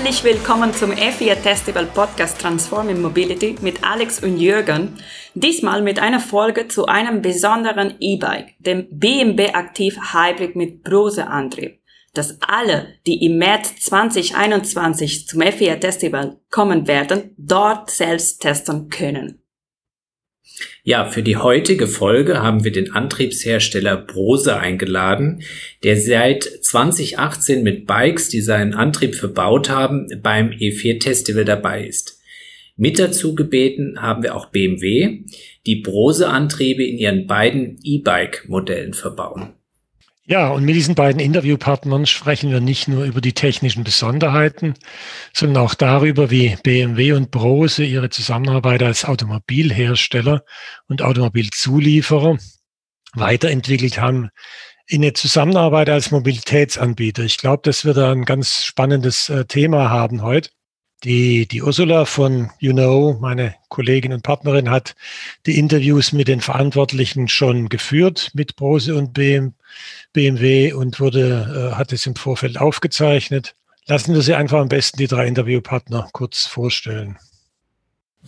Herzlich 0.00 0.22
willkommen 0.22 0.72
zum 0.72 0.92
F4 0.92 1.34
Festival 1.34 1.84
Podcast 1.86 2.40
Transforming 2.40 3.02
Mobility 3.02 3.56
mit 3.62 3.82
Alex 3.82 4.22
und 4.22 4.38
Jürgen. 4.38 4.96
Diesmal 5.34 5.82
mit 5.82 5.98
einer 5.98 6.20
Folge 6.20 6.68
zu 6.68 6.86
einem 6.86 7.20
besonderen 7.20 7.96
E-Bike, 7.98 8.54
dem 8.60 8.86
BMW 8.92 9.54
Aktiv 9.54 9.98
Hybrid 10.12 10.54
mit 10.54 10.84
Brose-Antrieb, 10.84 11.80
das 12.14 12.38
alle, 12.40 12.94
die 13.08 13.26
im 13.26 13.38
März 13.38 13.74
2021 13.80 15.26
zum 15.26 15.42
F4 15.42 15.80
Festival 15.80 16.38
kommen 16.48 16.86
werden, 16.86 17.34
dort 17.36 17.90
selbst 17.90 18.40
testen 18.40 18.90
können. 18.90 19.42
Ja, 20.82 21.04
für 21.04 21.22
die 21.22 21.36
heutige 21.36 21.86
Folge 21.86 22.42
haben 22.42 22.64
wir 22.64 22.72
den 22.72 22.92
Antriebshersteller 22.92 23.96
Brose 23.96 24.58
eingeladen, 24.58 25.42
der 25.84 25.96
seit 25.96 26.44
2018 26.44 27.62
mit 27.62 27.86
Bikes, 27.86 28.28
die 28.28 28.40
seinen 28.40 28.74
Antrieb 28.74 29.14
verbaut 29.14 29.68
haben, 29.68 30.06
beim 30.22 30.50
E4 30.50 31.02
Festival 31.02 31.44
dabei 31.44 31.86
ist. 31.86 32.20
Mit 32.76 32.98
dazu 32.98 33.34
gebeten 33.34 34.00
haben 34.00 34.22
wir 34.22 34.36
auch 34.36 34.46
BMW, 34.46 35.24
die 35.66 35.76
Brose-Antriebe 35.76 36.84
in 36.84 36.96
ihren 36.96 37.26
beiden 37.26 37.78
E-Bike-Modellen 37.82 38.94
verbauen. 38.94 39.57
Ja, 40.30 40.50
und 40.50 40.66
mit 40.66 40.74
diesen 40.74 40.94
beiden 40.94 41.22
Interviewpartnern 41.22 42.04
sprechen 42.04 42.50
wir 42.50 42.60
nicht 42.60 42.86
nur 42.86 43.04
über 43.04 43.22
die 43.22 43.32
technischen 43.32 43.82
Besonderheiten, 43.82 44.74
sondern 45.32 45.64
auch 45.64 45.72
darüber, 45.72 46.30
wie 46.30 46.54
BMW 46.62 47.12
und 47.12 47.30
Brose 47.30 47.82
ihre 47.82 48.10
Zusammenarbeit 48.10 48.82
als 48.82 49.06
Automobilhersteller 49.06 50.44
und 50.86 51.00
Automobilzulieferer 51.00 52.36
weiterentwickelt 53.14 53.98
haben 53.98 54.28
in 54.86 55.02
eine 55.02 55.14
Zusammenarbeit 55.14 55.88
als 55.88 56.10
Mobilitätsanbieter. 56.10 57.22
Ich 57.22 57.38
glaube, 57.38 57.62
dass 57.64 57.86
wir 57.86 57.94
da 57.94 58.12
ein 58.12 58.26
ganz 58.26 58.64
spannendes 58.64 59.30
äh, 59.30 59.46
Thema 59.46 59.88
haben 59.88 60.20
heute. 60.20 60.50
Die, 61.04 61.48
die 61.48 61.62
Ursula 61.62 62.04
von 62.04 62.50
You 62.58 62.74
Know, 62.74 63.16
meine 63.18 63.54
Kollegin 63.70 64.12
und 64.12 64.24
Partnerin, 64.24 64.68
hat 64.68 64.94
die 65.46 65.58
Interviews 65.58 66.12
mit 66.12 66.28
den 66.28 66.42
Verantwortlichen 66.42 67.28
schon 67.28 67.70
geführt, 67.70 68.30
mit 68.34 68.56
Brose 68.56 68.94
und 68.94 69.14
BMW 69.14 69.52
und 70.74 71.00
wurde, 71.00 71.72
äh, 71.72 71.76
hat 71.76 71.92
es 71.92 72.06
im 72.06 72.16
Vorfeld 72.16 72.58
aufgezeichnet. 72.58 73.54
Lassen 73.86 74.14
wir 74.14 74.22
Sie 74.22 74.34
einfach 74.34 74.58
am 74.58 74.68
besten 74.68 74.98
die 74.98 75.06
drei 75.06 75.26
Interviewpartner 75.26 76.08
kurz 76.12 76.46
vorstellen. 76.46 77.18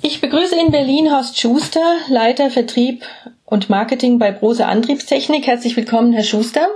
Ich 0.03 0.21
begrüße 0.21 0.59
in 0.59 0.71
Berlin 0.71 1.11
Horst 1.11 1.39
Schuster, 1.39 1.99
Leiter 2.09 2.51
Vertrieb 2.51 3.05
und 3.45 3.69
Marketing 3.69 4.19
bei 4.19 4.31
Brose 4.31 4.67
Antriebstechnik. 4.67 5.47
Herzlich 5.47 5.77
willkommen, 5.77 6.13
Herr 6.13 6.23
Schuster. 6.23 6.69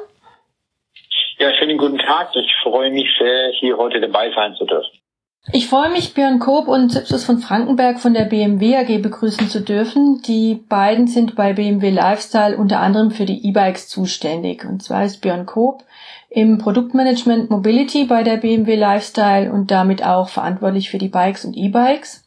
Ja, 1.38 1.52
schönen 1.58 1.78
guten 1.78 1.98
Tag. 1.98 2.30
Ich 2.34 2.52
freue 2.62 2.90
mich 2.90 3.08
sehr, 3.18 3.52
hier 3.60 3.76
heute 3.76 4.00
dabei 4.00 4.30
sein 4.34 4.54
zu 4.56 4.66
dürfen. 4.66 4.98
Ich 5.52 5.68
freue 5.68 5.90
mich, 5.90 6.14
Björn 6.14 6.38
Koop 6.38 6.68
und 6.68 6.90
Zipsus 6.90 7.24
von 7.24 7.38
Frankenberg 7.38 8.00
von 8.00 8.14
der 8.14 8.24
BMW 8.24 8.76
AG 8.76 9.02
begrüßen 9.02 9.48
zu 9.48 9.60
dürfen. 9.60 10.22
Die 10.22 10.54
beiden 10.54 11.06
sind 11.06 11.36
bei 11.36 11.52
BMW 11.52 11.90
Lifestyle 11.90 12.56
unter 12.56 12.80
anderem 12.80 13.10
für 13.10 13.26
die 13.26 13.46
E-Bikes 13.46 13.88
zuständig. 13.88 14.64
Und 14.64 14.82
zwar 14.82 15.04
ist 15.04 15.20
Björn 15.20 15.44
Koop 15.44 15.84
im 16.30 16.56
Produktmanagement 16.56 17.50
Mobility 17.50 18.06
bei 18.06 18.22
der 18.22 18.38
BMW 18.38 18.74
Lifestyle 18.74 19.52
und 19.52 19.70
damit 19.70 20.02
auch 20.02 20.30
verantwortlich 20.30 20.88
für 20.88 20.98
die 20.98 21.08
Bikes 21.08 21.44
und 21.44 21.56
E-Bikes. 21.56 22.23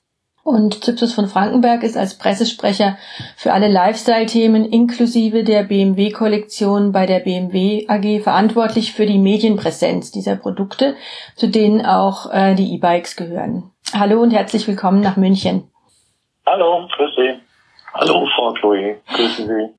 Und 0.47 0.81
Zypsus 0.81 1.13
von 1.13 1.27
Frankenberg 1.27 1.83
ist 1.83 1.97
als 1.97 2.17
Pressesprecher 2.17 2.97
für 3.35 3.51
alle 3.51 3.67
Lifestyle-Themen 3.67 4.63
inklusive 4.63 5.43
der 5.43 5.63
BMW-Kollektion 5.63 6.93
bei 6.93 7.05
der 7.05 7.19
BMW 7.19 7.85
AG 7.89 8.23
verantwortlich 8.23 8.93
für 8.93 9.05
die 9.05 9.17
Medienpräsenz 9.17 10.09
dieser 10.11 10.37
Produkte, 10.37 10.95
zu 11.35 11.49
denen 11.49 11.85
auch 11.85 12.31
äh, 12.31 12.55
die 12.55 12.73
E-Bikes 12.75 13.17
gehören. 13.17 13.71
Hallo 13.91 14.21
und 14.21 14.31
herzlich 14.31 14.65
willkommen 14.69 15.01
nach 15.01 15.17
München. 15.17 15.69
Hallo, 16.45 16.87
grüß 16.95 17.09
Sie. 17.17 17.33
Hallo, 17.93 18.25
Frau 18.33 18.53
Chloe, 18.53 19.01
grüßen 19.13 19.47
Sie. 19.47 19.77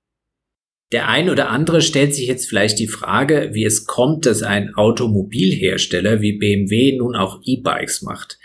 Der 0.92 1.08
ein 1.08 1.30
oder 1.30 1.48
andere 1.48 1.80
stellt 1.80 2.14
sich 2.14 2.28
jetzt 2.28 2.46
vielleicht 2.46 2.78
die 2.78 2.88
Frage, 2.88 3.50
wie 3.52 3.64
es 3.64 3.86
kommt, 3.86 4.26
dass 4.26 4.42
ein 4.42 4.74
Automobilhersteller 4.74 6.20
wie 6.20 6.38
BMW 6.38 6.94
nun 6.98 7.16
auch 7.16 7.40
E-Bikes 7.42 8.02
macht. 8.02 8.38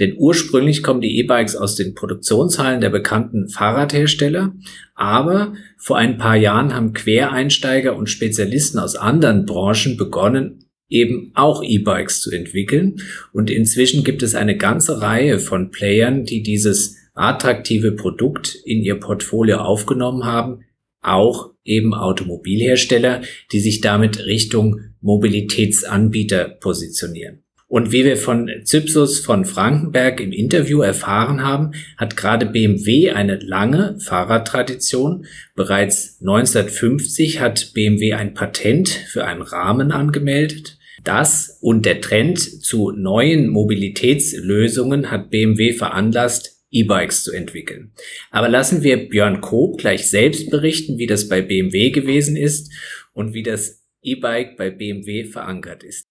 Denn 0.00 0.14
ursprünglich 0.16 0.82
kommen 0.82 1.02
die 1.02 1.18
E-Bikes 1.18 1.54
aus 1.54 1.76
den 1.76 1.94
Produktionshallen 1.94 2.80
der 2.80 2.88
bekannten 2.88 3.48
Fahrradhersteller, 3.48 4.54
aber 4.94 5.52
vor 5.76 5.98
ein 5.98 6.16
paar 6.16 6.36
Jahren 6.36 6.74
haben 6.74 6.94
Quereinsteiger 6.94 7.94
und 7.94 8.08
Spezialisten 8.08 8.78
aus 8.78 8.96
anderen 8.96 9.44
Branchen 9.44 9.98
begonnen, 9.98 10.64
eben 10.88 11.30
auch 11.34 11.62
E-Bikes 11.62 12.22
zu 12.22 12.30
entwickeln. 12.30 12.96
Und 13.32 13.50
inzwischen 13.50 14.02
gibt 14.02 14.22
es 14.22 14.34
eine 14.34 14.56
ganze 14.56 15.00
Reihe 15.02 15.38
von 15.38 15.70
Playern, 15.70 16.24
die 16.24 16.42
dieses 16.42 16.96
attraktive 17.14 17.92
Produkt 17.92 18.56
in 18.64 18.82
ihr 18.82 18.96
Portfolio 18.96 19.58
aufgenommen 19.58 20.24
haben, 20.24 20.64
auch 21.02 21.50
eben 21.64 21.94
Automobilhersteller, 21.94 23.22
die 23.52 23.60
sich 23.60 23.80
damit 23.80 24.24
Richtung 24.26 24.80
Mobilitätsanbieter 25.02 26.48
positionieren. 26.48 27.42
Und 27.70 27.92
wie 27.92 28.04
wir 28.04 28.16
von 28.16 28.50
Zypsus 28.64 29.20
von 29.20 29.44
Frankenberg 29.44 30.20
im 30.20 30.32
Interview 30.32 30.82
erfahren 30.82 31.44
haben, 31.44 31.70
hat 31.96 32.16
gerade 32.16 32.46
BMW 32.46 33.12
eine 33.12 33.36
lange 33.36 33.96
Fahrradtradition. 34.00 35.24
Bereits 35.54 36.18
1950 36.20 37.38
hat 37.38 37.70
BMW 37.72 38.14
ein 38.14 38.34
Patent 38.34 38.88
für 38.88 39.24
einen 39.24 39.42
Rahmen 39.42 39.92
angemeldet. 39.92 40.78
Das 41.04 41.58
und 41.60 41.86
der 41.86 42.00
Trend 42.00 42.40
zu 42.40 42.90
neuen 42.90 43.48
Mobilitätslösungen 43.48 45.12
hat 45.12 45.30
BMW 45.30 45.72
veranlasst, 45.72 46.64
E-Bikes 46.72 47.22
zu 47.22 47.30
entwickeln. 47.30 47.92
Aber 48.32 48.48
lassen 48.48 48.82
wir 48.82 49.08
Björn 49.08 49.40
Koop 49.40 49.78
gleich 49.78 50.10
selbst 50.10 50.50
berichten, 50.50 50.98
wie 50.98 51.06
das 51.06 51.28
bei 51.28 51.40
BMW 51.40 51.90
gewesen 51.90 52.36
ist 52.36 52.72
und 53.12 53.32
wie 53.32 53.44
das 53.44 53.84
E-Bike 54.02 54.56
bei 54.56 54.70
BMW 54.70 55.24
verankert 55.24 55.84
ist. 55.84 56.10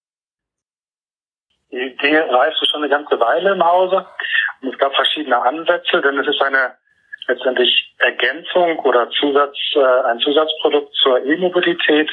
Die 1.72 1.78
Idee 1.80 2.19
reifte 2.19 2.66
schon 2.66 2.84
eine 2.84 2.90
ganze 2.90 3.19
Weile 3.19 3.52
im 3.52 3.63
Hause 3.63 4.06
und 4.62 4.74
es 4.74 4.80
gab 4.80 4.94
verschiedene 4.96 5.40
Ansätze, 5.41 6.02
denn 6.02 6.18
es 6.19 6.28
ist 6.28 6.41
eine 6.41 6.75
letztendlich 7.28 7.94
Ergänzung 8.00 8.80
oder 8.80 9.09
Zusatz, 9.12 9.56
äh, 9.75 10.07
ein 10.07 10.19
Zusatzprodukt 10.19 10.94
zur 10.96 11.24
E-Mobilität, 11.24 12.09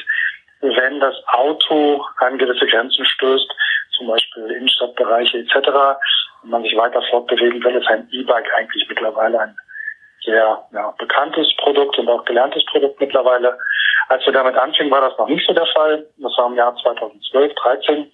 wenn 0.61 0.99
das 0.99 1.15
Auto 1.27 2.05
an 2.17 2.37
gewisse 2.37 2.67
Grenzen 2.67 3.05
stößt, 3.05 3.51
zum 3.97 4.07
Beispiel 4.07 4.43
Innenstadtbereiche 4.51 5.39
etc. 5.39 5.69
und 6.43 6.51
man 6.51 6.63
sich 6.63 6.75
weiter 6.77 7.01
fortbewegen 7.09 7.63
will, 7.63 7.75
ist 7.75 7.87
ein 7.87 8.07
E-Bike 8.11 8.53
eigentlich 8.55 8.87
mittlerweile 8.87 9.39
ein 9.39 9.57
sehr 10.23 10.63
ja, 10.71 10.93
bekanntes 10.97 11.47
Produkt 11.57 11.97
und 11.97 12.09
auch 12.09 12.25
gelerntes 12.25 12.63
Produkt 12.65 12.99
mittlerweile. 12.99 13.57
Als 14.09 14.25
wir 14.25 14.33
damit 14.33 14.55
anfingen, 14.55 14.91
war 14.91 15.01
das 15.01 15.17
noch 15.17 15.27
nicht 15.27 15.45
so 15.47 15.53
der 15.53 15.65
Fall. 15.67 16.05
Das 16.17 16.37
war 16.37 16.47
im 16.47 16.55
Jahr 16.55 16.75
2012, 16.75 17.53
13 17.55 18.11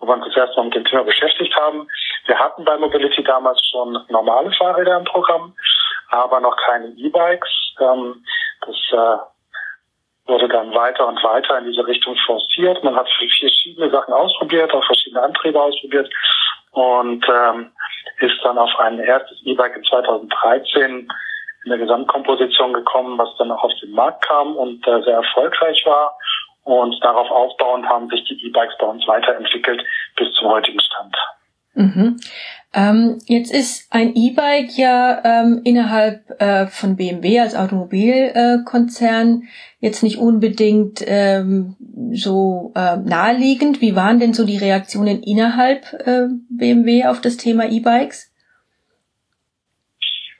wo 0.00 0.06
wir 0.06 0.14
uns 0.14 0.26
das 0.26 0.36
erste 0.36 0.56
Mal 0.56 0.64
mit 0.64 0.74
dem 0.74 0.84
Thema 0.84 1.04
beschäftigt 1.04 1.54
haben. 1.56 1.86
Wir 2.26 2.38
hatten 2.38 2.64
bei 2.64 2.76
Mobility 2.78 3.22
damals 3.22 3.60
schon 3.70 3.98
normale 4.08 4.50
Fahrräder 4.52 4.98
im 4.98 5.04
Programm, 5.04 5.54
aber 6.08 6.40
noch 6.40 6.56
keine 6.56 6.88
E-Bikes. 6.88 7.74
Ähm, 7.80 8.24
das 8.66 8.76
äh, 8.92 10.30
wurde 10.30 10.48
dann 10.48 10.74
weiter 10.74 11.06
und 11.06 11.22
weiter 11.22 11.58
in 11.58 11.66
diese 11.66 11.86
Richtung 11.86 12.16
forciert. 12.26 12.82
Man 12.82 12.96
hat 12.96 13.08
verschiedene 13.10 13.90
Sachen 13.90 14.14
ausprobiert, 14.14 14.72
auch 14.72 14.84
verschiedene 14.84 15.22
Antriebe 15.22 15.60
ausprobiert 15.60 16.10
und 16.72 17.24
ähm, 17.28 17.72
ist 18.20 18.38
dann 18.42 18.58
auf 18.58 18.70
ein 18.78 18.98
erstes 19.00 19.38
E-Bike 19.44 19.76
in 19.76 19.84
2013 19.84 21.08
in 21.64 21.70
der 21.70 21.78
Gesamtkomposition 21.78 22.72
gekommen, 22.72 23.18
was 23.18 23.28
dann 23.36 23.50
auch 23.50 23.64
auf 23.64 23.72
den 23.82 23.90
Markt 23.92 24.26
kam 24.26 24.56
und 24.56 24.86
äh, 24.86 25.02
sehr 25.02 25.16
erfolgreich 25.16 25.84
war. 25.84 26.16
Und 26.62 26.96
darauf 27.02 27.30
aufbauend 27.30 27.86
haben 27.88 28.08
sich 28.10 28.24
die 28.24 28.46
E-Bikes 28.46 28.76
bei 28.78 28.86
uns 28.86 29.06
weiterentwickelt 29.08 29.82
bis 30.16 30.32
zum 30.34 30.48
heutigen 30.48 30.80
Stand. 30.80 31.16
Mhm. 31.74 32.16
Ähm, 32.72 33.18
jetzt 33.26 33.52
ist 33.52 33.92
ein 33.92 34.14
E-Bike 34.14 34.76
ja 34.76 35.22
ähm, 35.24 35.60
innerhalb 35.64 36.30
äh, 36.40 36.66
von 36.68 36.96
BMW 36.96 37.40
als 37.40 37.56
Automobilkonzern 37.56 39.42
äh, 39.42 39.46
jetzt 39.80 40.02
nicht 40.04 40.18
unbedingt 40.18 41.02
ähm, 41.04 41.76
so 42.12 42.72
äh, 42.76 42.96
naheliegend. 42.96 43.80
Wie 43.80 43.96
waren 43.96 44.20
denn 44.20 44.34
so 44.34 44.46
die 44.46 44.58
Reaktionen 44.58 45.22
innerhalb 45.22 45.92
äh, 46.06 46.28
BMW 46.48 47.06
auf 47.06 47.20
das 47.20 47.36
Thema 47.36 47.68
E-Bikes? 47.68 48.29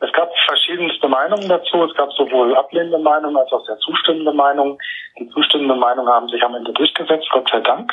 Es 0.01 0.13
gab 0.15 0.31
verschiedenste 0.47 1.09
Meinungen 1.09 1.49
dazu. 1.49 1.85
Es 1.85 1.95
gab 1.95 2.11
sowohl 2.13 2.57
ablehnende 2.57 2.99
Meinungen 2.99 3.37
als 3.37 3.53
auch 3.53 3.65
sehr 3.67 3.79
zustimmende 3.79 4.33
Meinungen. 4.33 4.79
Die 5.19 5.29
zustimmende 5.29 5.75
Meinung 5.75 6.09
haben 6.09 6.29
sich 6.29 6.43
am 6.43 6.55
Ende 6.55 6.73
durchgesetzt, 6.73 7.29
Gott 7.31 7.49
sei 7.51 7.61
Dank. 7.61 7.93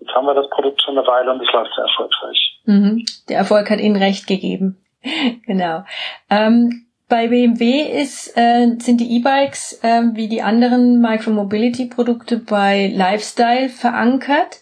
Jetzt 0.00 0.12
haben 0.14 0.26
wir 0.26 0.34
das 0.34 0.50
Produkt 0.50 0.82
schon 0.82 0.98
eine 0.98 1.06
Weile 1.06 1.32
und 1.32 1.40
es 1.40 1.52
läuft 1.52 1.72
sehr 1.74 1.84
erfolgreich. 1.84 2.60
Mhm. 2.64 3.04
Der 3.28 3.38
Erfolg 3.38 3.70
hat 3.70 3.78
Ihnen 3.78 3.96
recht 3.96 4.26
gegeben. 4.26 4.78
genau. 5.46 5.84
Ähm, 6.28 6.86
bei 7.08 7.28
BMW 7.28 7.82
ist, 7.82 8.36
äh, 8.36 8.74
sind 8.78 9.00
die 9.00 9.16
E-Bikes 9.16 9.84
äh, 9.84 10.02
wie 10.14 10.28
die 10.28 10.42
anderen 10.42 11.00
Micromobility-Produkte 11.00 12.38
bei 12.38 12.90
Lifestyle 12.92 13.68
verankert. 13.68 14.60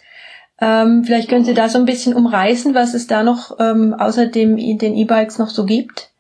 Ähm, 0.61 1.05
vielleicht 1.05 1.31
können 1.31 1.44
Sie 1.44 1.55
da 1.55 1.69
so 1.69 1.79
ein 1.79 1.87
bisschen 1.87 2.15
umreißen, 2.15 2.75
was 2.75 2.93
es 2.93 3.06
da 3.06 3.23
noch 3.23 3.59
ähm, 3.59 3.94
außer 3.99 4.27
dem, 4.27 4.56
den 4.56 4.94
E-Bikes 4.94 5.39
noch 5.39 5.49
so 5.49 5.65
gibt. 5.65 6.12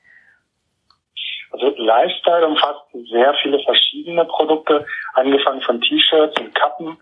Also 1.52 1.74
Lifestyle 1.76 2.46
umfasst 2.46 2.80
sehr 3.10 3.34
viele 3.42 3.58
verschiedene 3.60 4.24
Produkte, 4.24 4.86
angefangen 5.14 5.60
von 5.62 5.80
T-Shirts 5.80 6.38
und 6.40 6.54
Kappen 6.54 6.96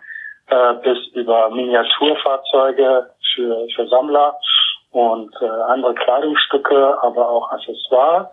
äh, 0.48 0.74
bis 0.82 0.98
über 1.14 1.50
Miniaturfahrzeuge 1.50 3.10
für, 3.34 3.66
für 3.74 3.88
Sammler 3.88 4.36
und 4.90 5.32
äh, 5.40 5.46
andere 5.46 5.94
Kleidungsstücke, 5.94 6.98
aber 7.02 7.28
auch 7.28 7.50
Accessoires, 7.52 8.26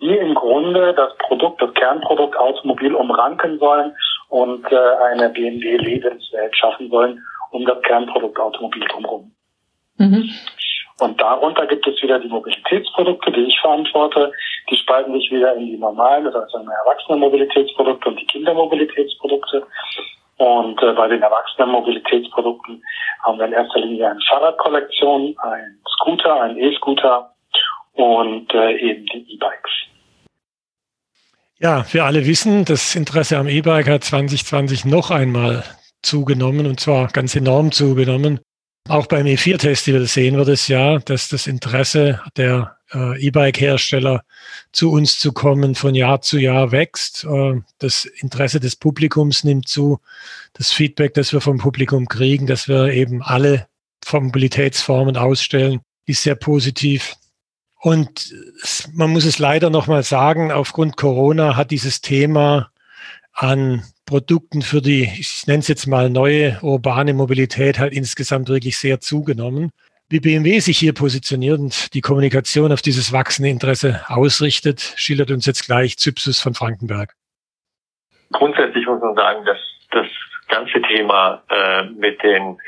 die 0.00 0.16
im 0.16 0.34
Grunde 0.34 0.94
das 0.94 1.14
Produkt, 1.18 1.60
das 1.60 1.74
Kernprodukt 1.74 2.36
Automobil 2.36 2.94
umranken 2.94 3.58
sollen 3.58 3.94
und 4.30 4.70
äh, 4.72 4.76
eine 4.76 5.28
BMW-Lebenswelt 5.28 6.56
schaffen 6.56 6.88
sollen 6.90 7.22
um 7.50 7.64
das 7.66 7.82
Kernprodukt 7.82 8.38
Automobil 8.38 8.84
drumherum. 8.88 9.32
Mhm. 9.96 10.30
Und 11.00 11.20
darunter 11.20 11.66
gibt 11.66 11.86
es 11.86 12.02
wieder 12.02 12.18
die 12.18 12.28
Mobilitätsprodukte, 12.28 13.32
die 13.32 13.44
ich 13.44 13.58
verantworte. 13.60 14.32
Die 14.70 14.76
spalten 14.76 15.12
sich 15.12 15.30
wieder 15.30 15.54
in 15.54 15.66
die 15.66 15.76
normalen, 15.76 16.26
also 16.26 16.38
Erwachsenen-Mobilitätsprodukte 16.38 18.08
und 18.08 18.20
die 18.20 18.26
Kindermobilitätsprodukte. 18.26 19.66
Und 20.36 20.82
äh, 20.82 20.92
bei 20.92 21.08
den 21.08 21.22
Erwachsenen-Mobilitätsprodukten 21.22 22.82
haben 23.22 23.38
wir 23.38 23.46
in 23.46 23.52
erster 23.52 23.80
Linie 23.80 24.10
eine 24.10 24.20
Fahrradkollektion, 24.28 25.36
ein 25.38 25.80
Scooter, 25.96 26.40
ein 26.40 26.56
E-Scooter 26.56 27.34
und 27.94 28.54
äh, 28.54 28.76
eben 28.78 29.04
die 29.06 29.34
E-Bikes. 29.34 29.70
Ja, 31.58 31.84
wir 31.92 32.04
alle 32.04 32.24
wissen, 32.24 32.64
das 32.64 32.94
Interesse 32.94 33.36
am 33.36 33.48
E-Bike 33.48 33.88
hat 33.88 34.04
2020 34.04 34.86
noch 34.86 35.10
einmal 35.10 35.62
zugenommen 36.00 36.66
und 36.66 36.80
zwar 36.80 37.08
ganz 37.08 37.36
enorm 37.36 37.70
zugenommen. 37.70 38.40
Auch 38.88 39.06
beim 39.06 39.26
E4-Festival 39.26 40.06
sehen 40.06 40.36
wir 40.36 40.44
das 40.44 40.68
ja, 40.68 40.98
dass 40.98 41.28
das 41.28 41.46
Interesse 41.46 42.20
der 42.36 42.76
äh, 42.92 43.20
E-Bike-Hersteller 43.20 44.24
zu 44.72 44.90
uns 44.90 45.18
zu 45.18 45.32
kommen 45.32 45.74
von 45.74 45.94
Jahr 45.94 46.22
zu 46.22 46.38
Jahr 46.38 46.72
wächst. 46.72 47.24
Äh, 47.24 47.60
das 47.78 48.04
Interesse 48.04 48.58
des 48.58 48.76
Publikums 48.76 49.44
nimmt 49.44 49.68
zu. 49.68 50.00
Das 50.54 50.72
Feedback, 50.72 51.14
das 51.14 51.32
wir 51.32 51.40
vom 51.40 51.58
Publikum 51.58 52.08
kriegen, 52.08 52.46
dass 52.46 52.68
wir 52.68 52.92
eben 52.92 53.22
alle 53.22 53.68
Mobilitätsformen 54.12 55.16
ausstellen, 55.16 55.80
ist 56.06 56.22
sehr 56.22 56.34
positiv. 56.34 57.16
Und 57.80 58.34
man 58.92 59.10
muss 59.10 59.24
es 59.24 59.38
leider 59.38 59.70
nochmal 59.70 60.02
sagen, 60.02 60.50
aufgrund 60.50 60.96
Corona 60.96 61.56
hat 61.56 61.70
dieses 61.70 62.00
Thema 62.00 62.70
an 63.32 63.84
Produkten 64.10 64.60
für 64.60 64.82
die, 64.82 65.04
ich 65.04 65.46
nenne 65.46 65.60
es 65.60 65.68
jetzt 65.68 65.86
mal 65.86 66.10
neue 66.10 66.58
urbane 66.62 67.14
Mobilität 67.14 67.78
halt 67.78 67.92
insgesamt 67.92 68.48
wirklich 68.48 68.76
sehr 68.76 68.98
zugenommen. 68.98 69.70
Wie 70.08 70.18
BMW 70.18 70.58
sich 70.58 70.78
hier 70.78 70.92
positioniert 70.92 71.60
und 71.60 71.94
die 71.94 72.00
Kommunikation 72.00 72.72
auf 72.72 72.82
dieses 72.82 73.12
wachsende 73.12 73.50
Interesse 73.50 74.00
ausrichtet, 74.08 74.80
schildert 74.96 75.30
uns 75.30 75.46
jetzt 75.46 75.64
gleich 75.64 75.96
Zypsus 75.96 76.40
von 76.40 76.54
Frankenberg. 76.54 77.12
Grundsätzlich 78.32 78.84
muss 78.84 79.00
man 79.00 79.14
sagen, 79.14 79.44
dass 79.44 79.58
das 79.92 80.08
ganze 80.48 80.82
Thema 80.82 81.44
äh, 81.48 81.84
mit 81.84 82.20
den 82.24 82.58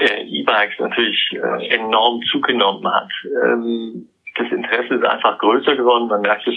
äh, 0.00 0.22
E-Bikes 0.22 0.78
natürlich 0.78 1.32
äh, 1.34 1.66
enorm 1.68 2.22
zugenommen 2.30 2.90
hat. 2.90 3.10
Ähm, 3.44 4.08
das 4.36 4.50
Interesse 4.50 4.94
ist 4.94 5.04
einfach 5.04 5.38
größer 5.38 5.76
geworden. 5.76 6.08
Man 6.08 6.22
merkt 6.22 6.48
es 6.48 6.54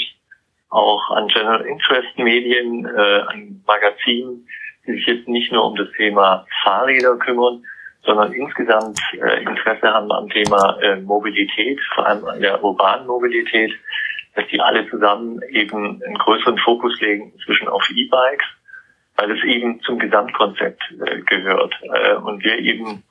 auch 0.75 1.11
an 1.11 1.27
General 1.27 1.61
Interest 1.61 2.17
Medien, 2.17 2.85
äh, 2.85 3.21
an 3.27 3.63
Magazinen, 3.65 4.47
die 4.85 4.93
sich 4.93 5.05
jetzt 5.07 5.27
nicht 5.27 5.51
nur 5.51 5.65
um 5.65 5.75
das 5.75 5.87
Thema 5.97 6.45
Fahrräder 6.63 7.17
kümmern, 7.17 7.63
sondern 8.03 8.33
insgesamt 8.33 8.99
äh, 9.13 9.41
Interesse 9.41 9.87
haben 9.87 10.11
am 10.11 10.29
Thema 10.29 10.77
äh, 10.81 10.97
Mobilität, 10.97 11.79
vor 11.93 12.05
allem 12.05 12.25
an 12.25 12.41
der 12.41 12.63
urbanen 12.63 13.07
Mobilität, 13.07 13.73
dass 14.35 14.45
die 14.47 14.59
alle 14.59 14.87
zusammen 14.89 15.41
eben 15.49 16.01
einen 16.03 16.17
größeren 16.17 16.57
Fokus 16.59 16.99
legen, 17.01 17.31
inzwischen 17.33 17.67
auf 17.67 17.89
E-Bikes, 17.89 18.45
weil 19.15 19.31
es 19.31 19.43
eben 19.45 19.81
zum 19.81 19.97
Gesamtkonzept 19.97 20.83
äh, 21.05 21.21
gehört. 21.21 21.73
Äh, 21.81 22.15
und 22.15 22.43
wir 22.43 22.59
eben 22.59 23.03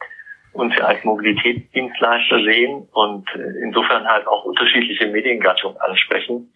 uns 0.52 0.76
ja 0.76 0.84
als 0.84 1.02
Mobilitätsdienstleister 1.02 2.44
sehen 2.44 2.86
und 2.92 3.28
äh, 3.34 3.64
insofern 3.64 4.06
halt 4.06 4.26
auch 4.28 4.44
unterschiedliche 4.44 5.08
Mediengattungen 5.08 5.76
ansprechen 5.78 6.52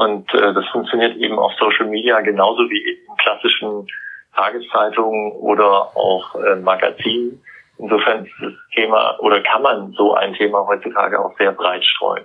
und 0.00 0.32
äh, 0.32 0.54
das 0.54 0.66
funktioniert 0.68 1.14
eben 1.18 1.38
auf 1.38 1.52
Social 1.58 1.84
Media 1.84 2.22
genauso 2.22 2.62
wie 2.70 2.80
in 2.90 3.16
klassischen 3.18 3.86
Tageszeitungen 4.34 5.32
oder 5.32 5.94
auch 5.94 6.34
äh, 6.36 6.56
Magazinen. 6.56 7.42
Insofern 7.76 8.24
ist 8.24 8.32
das 8.40 8.52
Thema 8.74 9.18
oder 9.20 9.42
kann 9.42 9.60
man 9.60 9.92
so 9.92 10.14
ein 10.14 10.32
Thema 10.32 10.66
heutzutage 10.66 11.22
auch 11.22 11.36
sehr 11.36 11.52
breit 11.52 11.84
streuen. 11.84 12.24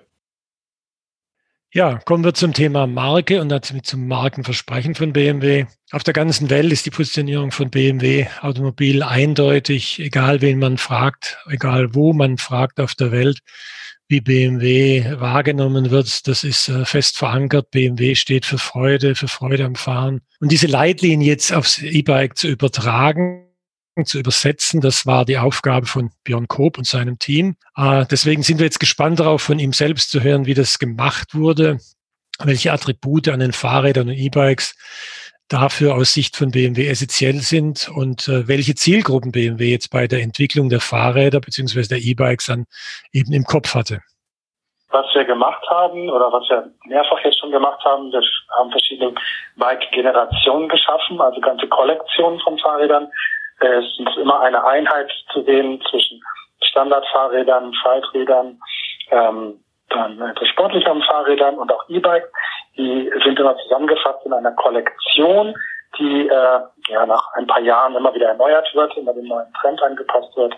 Ja, 1.74 2.00
kommen 2.06 2.24
wir 2.24 2.34
zum 2.34 2.54
Thema 2.54 2.88
Marke 2.88 3.42
und 3.42 3.50
damit 3.50 3.86
zum 3.86 4.08
Markenversprechen 4.08 4.96
von 4.96 5.12
BMW. 5.12 5.66
Auf 5.92 6.04
der 6.04 6.14
ganzen 6.14 6.50
Welt 6.50 6.72
ist 6.72 6.86
die 6.86 6.92
Positionierung 6.92 7.52
von 7.52 7.72
BMW 7.72 8.28
Automobil 8.40 9.04
eindeutig, 9.04 10.00
egal 10.00 10.40
wen 10.40 10.60
man 10.60 10.78
fragt, 10.78 11.44
egal 11.50 11.94
wo 11.94 12.14
man 12.14 12.38
fragt 12.38 12.80
auf 12.80 12.96
der 12.96 13.12
Welt 13.12 13.40
wie 14.08 14.22
BMW 14.22 15.20
wahrgenommen 15.20 15.90
wird, 15.90 16.28
das 16.28 16.44
ist 16.44 16.70
äh, 16.70 16.86
fest 16.86 17.18
verankert. 17.18 17.72
BMW 17.72 18.16
steht 18.16 18.46
für 18.46 18.60
Freude, 18.60 19.16
für 19.16 19.28
Freude 19.28 19.66
am 19.66 19.76
Fahren. 19.76 20.22
Und 20.40 20.52
diese 20.52 20.68
Leitlinie 20.68 21.28
jetzt 21.28 21.52
aufs 21.52 21.80
E-Bike 21.80 22.38
zu 22.38 22.48
übertragen, 22.48 23.48
zu 24.04 24.20
übersetzen, 24.20 24.82
das 24.82 25.06
war 25.06 25.26
die 25.26 25.38
Aufgabe 25.38 25.86
von 25.88 26.12
Björn 26.24 26.48
Koop 26.48 26.78
und 26.78 26.86
seinem 26.86 27.18
Team. 27.18 27.56
Äh, 27.76 28.06
deswegen 28.12 28.44
sind 28.44 28.60
wir 28.60 28.66
jetzt 28.66 28.80
gespannt 28.80 29.20
darauf, 29.20 29.42
von 29.42 29.58
ihm 29.58 29.74
selbst 29.74 30.12
zu 30.12 30.22
hören, 30.22 30.46
wie 30.46 30.54
das 30.54 30.78
gemacht 30.78 31.34
wurde, 31.34 31.80
welche 32.40 32.74
Attribute 32.74 33.30
an 33.30 33.40
den 33.40 33.54
Fahrrädern 33.54 34.10
und 34.10 34.16
E-Bikes 34.16 34.76
dafür 35.50 35.96
aus 35.96 36.14
Sicht 36.14 36.36
von 36.36 36.52
BMW 36.52 36.88
essentiell 36.88 37.36
sind 37.36 37.90
und 37.96 38.28
äh, 38.28 38.48
welche 38.48 38.76
Zielgruppen 38.76 39.32
BMW 39.32 39.72
jetzt 39.72 39.90
bei 39.92 40.08
der 40.08 40.22
Entwicklung 40.22 40.70
der 40.70 40.80
Fahrräder 40.80 41.40
beziehungsweise 41.40 41.90
der 41.90 42.00
E-Bikes 42.00 42.48
dann 42.48 42.66
eben 43.14 43.32
im 43.34 43.44
Kopf 43.44 43.76
hatte. 43.76 44.02
Was 44.90 45.06
wir 45.14 45.26
gemacht 45.26 45.64
haben 45.70 46.10
oder 46.10 46.32
was 46.32 46.50
wir 46.50 46.72
mehrfach 46.88 47.20
jetzt 47.24 47.40
schon 47.40 47.52
gemacht 47.52 47.84
haben, 47.84 48.12
wir 48.12 48.22
haben 48.58 48.72
verschiedene 48.72 49.14
Bike-Generationen 49.58 50.70
geschaffen, 50.70 51.20
also 51.20 51.40
ganze 51.42 51.68
Kollektionen 51.68 52.40
von 52.40 52.58
Fahrrädern. 52.60 53.08
Es 53.60 53.86
ist 53.86 54.18
immer 54.18 54.42
eine 54.42 54.64
Einheit 54.66 55.12
zu 55.32 55.44
sehen 55.44 55.82
zwischen 55.90 56.22
Standardfahrrädern, 56.62 57.74
Falträdern, 57.84 58.60
ähm, 59.12 59.60
dann 59.90 60.20
etwas 60.22 60.48
sportlicheren 60.50 61.02
Fahrrädern 61.04 61.58
und 61.58 61.72
auch 61.72 61.88
E-Bike. 61.90 62.32
Die 62.78 63.12
sind 63.24 63.40
immer 63.40 63.58
zusammengefasst 63.58 64.26
in 64.26 64.34
einer 64.34 64.52
Kollektion, 64.52 65.56
die 65.98 66.28
äh, 66.28 66.60
ja 66.90 67.06
nach 67.06 67.34
ein 67.36 67.48
paar 67.48 67.62
Jahren 67.62 67.96
immer 67.96 68.14
wieder 68.14 68.30
erneuert 68.30 68.68
wird, 68.74 68.98
immer 68.98 69.14
dem 69.14 69.28
neuen 69.28 69.52
Trend 69.62 69.82
angepasst 69.82 70.36
wird. 70.36 70.56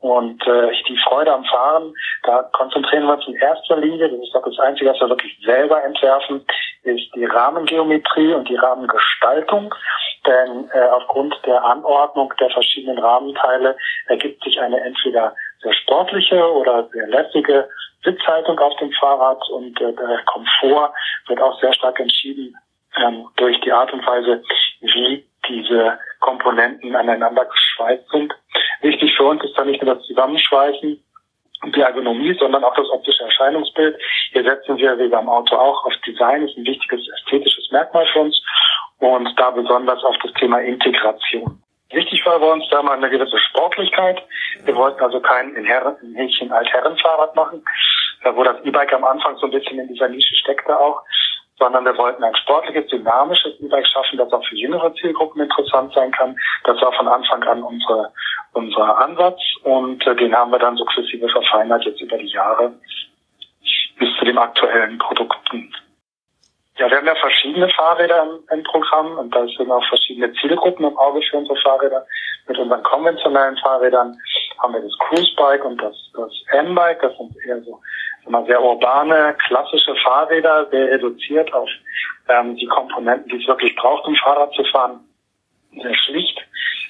Und 0.00 0.46
äh, 0.46 0.70
die 0.88 0.98
Freude 1.08 1.32
am 1.32 1.44
Fahren, 1.44 1.92
da 2.22 2.44
konzentrieren 2.52 3.06
wir 3.06 3.14
uns 3.14 3.26
in 3.26 3.34
erster 3.34 3.76
Linie, 3.76 4.08
das 4.08 4.20
ist 4.20 4.32
doch 4.32 4.44
das 4.44 4.58
Einzige, 4.60 4.90
was 4.90 5.00
wir 5.00 5.08
wirklich 5.08 5.36
selber 5.44 5.82
entwerfen, 5.82 6.46
ist 6.84 7.12
die 7.16 7.24
Rahmengeometrie 7.24 8.32
und 8.32 8.48
die 8.48 8.56
Rahmengestaltung. 8.56 9.74
Denn 10.24 10.70
äh, 10.72 10.88
aufgrund 10.90 11.34
der 11.46 11.64
Anordnung 11.64 12.32
der 12.38 12.50
verschiedenen 12.50 12.98
Rahmenteile 12.98 13.76
ergibt 14.06 14.44
sich 14.44 14.60
eine 14.60 14.80
entweder 14.80 15.34
sehr 15.62 15.74
sportliche 15.74 16.52
oder 16.52 16.88
sehr 16.92 17.06
lässige 17.08 17.68
Sitzhaltung 18.04 18.58
auf 18.58 18.76
dem 18.76 18.92
Fahrrad 18.92 19.42
und 19.50 19.80
äh, 19.80 19.92
der 19.92 20.22
Komfort 20.26 20.92
wird 21.26 21.40
auch 21.40 21.58
sehr 21.60 21.72
stark 21.72 21.98
entschieden 22.00 22.56
ähm, 22.96 23.26
durch 23.36 23.60
die 23.60 23.72
Art 23.72 23.92
und 23.92 24.06
Weise, 24.06 24.42
wie 24.80 25.24
diese 25.48 25.98
Komponenten 26.20 26.94
aneinander 26.94 27.44
geschweißt 27.44 28.08
sind. 28.10 28.32
Wichtig 28.82 29.16
für 29.16 29.24
uns 29.24 29.42
ist 29.44 29.56
da 29.56 29.64
nicht 29.64 29.82
nur 29.82 29.94
das 29.94 30.04
Zusammenschweißen 30.04 31.02
und 31.62 31.76
die 31.76 31.80
Ergonomie, 31.80 32.36
sondern 32.38 32.64
auch 32.64 32.74
das 32.74 32.88
optische 32.90 33.24
Erscheinungsbild. 33.24 34.00
Hier 34.32 34.44
setzen 34.44 34.76
wir, 34.76 34.98
wie 34.98 35.08
beim 35.08 35.28
Auto 35.28 35.56
auch, 35.56 35.84
auf 35.84 35.94
Design, 36.06 36.46
ist 36.46 36.56
ein 36.56 36.64
wichtiges 36.64 37.00
ästhetisches 37.08 37.70
Merkmal 37.72 38.06
für 38.12 38.20
uns 38.20 38.40
und 39.00 39.28
da 39.38 39.50
besonders 39.50 40.02
auf 40.04 40.16
das 40.22 40.32
Thema 40.34 40.60
Integration. 40.60 41.62
Wichtig 42.18 42.32
war 42.32 42.40
bei 42.40 42.52
uns 42.52 42.64
da 42.70 42.82
mal 42.82 42.96
eine 42.96 43.10
gewisse 43.10 43.38
Sportlichkeit. 43.38 44.20
Wir 44.64 44.74
wollten 44.74 45.00
also 45.00 45.20
kein 45.20 45.54
in 45.54 45.64
Herren, 45.64 45.94
in 46.02 46.16
Häkchen 46.16 46.50
Altherrenfahrrad 46.50 47.36
machen, 47.36 47.64
wo 48.34 48.42
das 48.42 48.56
E-Bike 48.64 48.92
am 48.92 49.04
Anfang 49.04 49.36
so 49.36 49.46
ein 49.46 49.52
bisschen 49.52 49.78
in 49.78 49.86
dieser 49.86 50.08
Nische 50.08 50.34
steckte 50.34 50.76
auch, 50.76 51.02
sondern 51.60 51.84
wir 51.84 51.96
wollten 51.96 52.24
ein 52.24 52.34
sportliches, 52.34 52.88
dynamisches 52.88 53.60
E-Bike 53.60 53.86
schaffen, 53.86 54.18
das 54.18 54.32
auch 54.32 54.44
für 54.46 54.56
jüngere 54.56 54.92
Zielgruppen 54.94 55.42
interessant 55.42 55.92
sein 55.94 56.10
kann. 56.10 56.36
Das 56.64 56.80
war 56.82 56.92
von 56.92 57.06
Anfang 57.06 57.44
an 57.44 57.62
unsere, 57.62 58.12
unser 58.52 58.98
Ansatz 58.98 59.40
und 59.62 60.04
äh, 60.04 60.16
den 60.16 60.34
haben 60.34 60.50
wir 60.50 60.58
dann 60.58 60.76
sukzessive 60.76 61.28
verfeinert 61.28 61.84
jetzt 61.84 62.00
über 62.00 62.18
die 62.18 62.32
Jahre 62.32 62.72
bis 63.96 64.08
zu 64.18 64.24
den 64.24 64.38
aktuellen 64.38 64.98
Produkten. 64.98 65.72
Ja, 66.78 66.88
wir 66.88 66.96
haben 66.98 67.06
ja 67.06 67.14
verschiedene 67.16 67.68
Fahrräder 67.70 68.22
im, 68.22 68.56
im, 68.56 68.62
Programm 68.62 69.18
und 69.18 69.34
da 69.34 69.44
sind 69.48 69.70
auch 69.70 69.84
verschiedene 69.88 70.32
Zielgruppen 70.34 70.86
im 70.86 70.96
Auge 70.96 71.20
für 71.28 71.38
unsere 71.38 71.58
Fahrräder. 71.60 72.06
Mit 72.46 72.56
unseren 72.56 72.82
konventionellen 72.84 73.56
Fahrrädern 73.56 74.16
haben 74.58 74.74
wir 74.74 74.82
das 74.82 74.96
Cruise 75.00 75.34
Bike 75.36 75.64
und 75.64 75.82
das, 75.82 75.96
das 76.14 76.32
M-Bike. 76.52 77.02
Das 77.02 77.16
sind 77.16 77.34
eher 77.44 77.60
so 77.62 77.80
immer 78.26 78.44
sehr 78.46 78.62
urbane, 78.62 79.34
klassische 79.48 79.96
Fahrräder, 80.04 80.68
sehr 80.70 80.92
reduziert 80.92 81.52
auf 81.52 81.68
ähm, 82.28 82.54
die 82.54 82.66
Komponenten, 82.66 83.28
die 83.28 83.42
es 83.42 83.48
wirklich 83.48 83.74
braucht, 83.74 84.06
um 84.06 84.14
Fahrrad 84.14 84.52
zu 84.54 84.62
fahren. 84.64 85.00
Sehr 85.82 85.94
schlicht, 85.96 86.38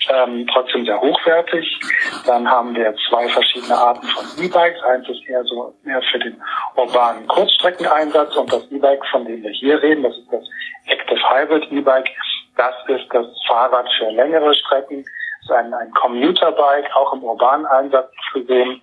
ähm, 0.09 0.47
trotzdem 0.53 0.85
sehr 0.85 1.01
hochwertig. 1.01 1.81
Dann 2.27 2.49
haben 2.49 2.75
wir 2.75 2.95
zwei 3.09 3.29
verschiedene 3.29 3.75
Arten 3.75 4.07
von 4.07 4.25
E-Bikes. 4.45 4.83
Eins 4.85 5.09
ist 5.09 5.29
eher 5.29 5.45
so 5.45 5.75
mehr 5.85 6.03
für 6.11 6.19
den 6.19 6.41
urbanen 6.77 7.27
Kurzstreckeneinsatz 7.29 8.37
und 8.37 8.53
das 8.53 8.71
E-Bike, 8.71 9.05
von 9.11 9.25
dem 9.25 9.43
wir 9.43 9.51
hier 9.51 9.83
reden, 9.83 10.03
das 10.03 10.17
ist 10.17 10.33
das 10.33 10.45
Active 10.87 11.21
Hybrid 11.31 11.71
E-Bike. 11.73 12.11
Das 12.57 12.75
ist 12.89 13.07
das 13.13 13.27
Fahrrad 13.47 13.87
für 13.99 14.11
längere 14.11 14.55
Strecken. 14.55 15.05
Das 15.05 15.51
ist 15.51 15.53
ein, 15.53 15.73
ein 15.75 15.91
Commuter-Bike, 15.93 16.95
auch 16.97 17.13
im 17.13 17.23
urbanen 17.23 17.67
Einsatz 17.67 18.11
gesehen, 18.33 18.83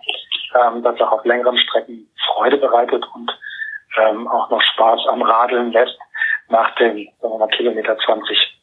ähm, 0.56 0.84
das 0.84 1.00
auch 1.02 1.12
auf 1.12 1.26
längeren 1.26 1.58
Strecken 1.58 2.10
Freude 2.28 2.58
bereitet 2.58 3.06
und 3.14 3.32
ähm, 3.98 4.28
auch 4.28 4.50
noch 4.50 4.62
Spaß 4.62 5.08
am 5.08 5.22
Radeln 5.22 5.72
lässt 5.72 5.98
nach 6.50 6.76
dem 6.76 7.08
sagen 7.22 7.34
wir 7.34 7.40
mal, 7.40 7.48
Kilometer 7.50 7.98
20. 7.98 8.55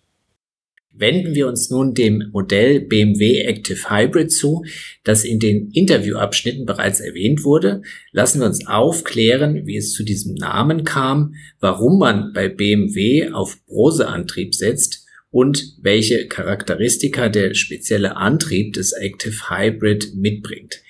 Wenden 0.95 1.35
wir 1.35 1.49
uns 1.49 1.71
nun 1.71 1.95
dem 1.95 2.29
Modell 2.33 2.81
BMW 2.81 3.41
Active 3.41 3.91
Hybrid 3.91 4.31
zu, 4.31 4.65
das 5.05 5.25
in 5.25 5.39
den 5.39 5.71
Interviewabschnitten 5.71 6.67
bereits 6.67 7.01
erwähnt 7.01 7.45
wurde. 7.45 7.83
Lassen 8.11 8.41
wir 8.41 8.47
uns 8.47 8.67
aufklären, 8.67 9.67
wie 9.67 9.77
es 9.77 9.93
zu 9.93 10.05
diesem 10.05 10.35
Namen 10.35 10.85
kam, 10.85 11.35
warum 11.61 11.99
man 11.99 12.33
bei 12.35 12.49
BMW 12.49 13.31
auf 13.31 13.59
Brose-Antrieb 13.67 14.55
setzt 14.55 15.07
und 15.31 15.77
welche 15.81 16.29
Charakteristika 16.29 17.31
der 17.31 17.55
spezielle 17.55 18.17
Antrieb 18.17 18.75
des 18.75 18.93
Active 18.93 19.49
Hybrid 19.49 20.15
mitbringt. 20.15 20.83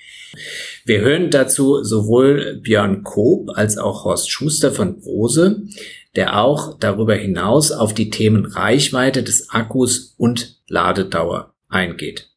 Wir 0.85 1.01
hören 1.01 1.29
dazu 1.29 1.83
sowohl 1.83 2.59
Björn 2.61 3.03
Koop 3.03 3.51
als 3.55 3.77
auch 3.77 4.05
Horst 4.05 4.31
Schuster 4.31 4.71
von 4.71 4.99
Brose 4.99 5.63
der 6.15 6.39
auch 6.39 6.77
darüber 6.79 7.15
hinaus 7.15 7.71
auf 7.71 7.93
die 7.93 8.09
Themen 8.09 8.45
Reichweite 8.45 9.23
des 9.23 9.49
Akkus 9.51 10.15
und 10.19 10.61
Ladedauer 10.67 11.53
eingeht. 11.69 12.29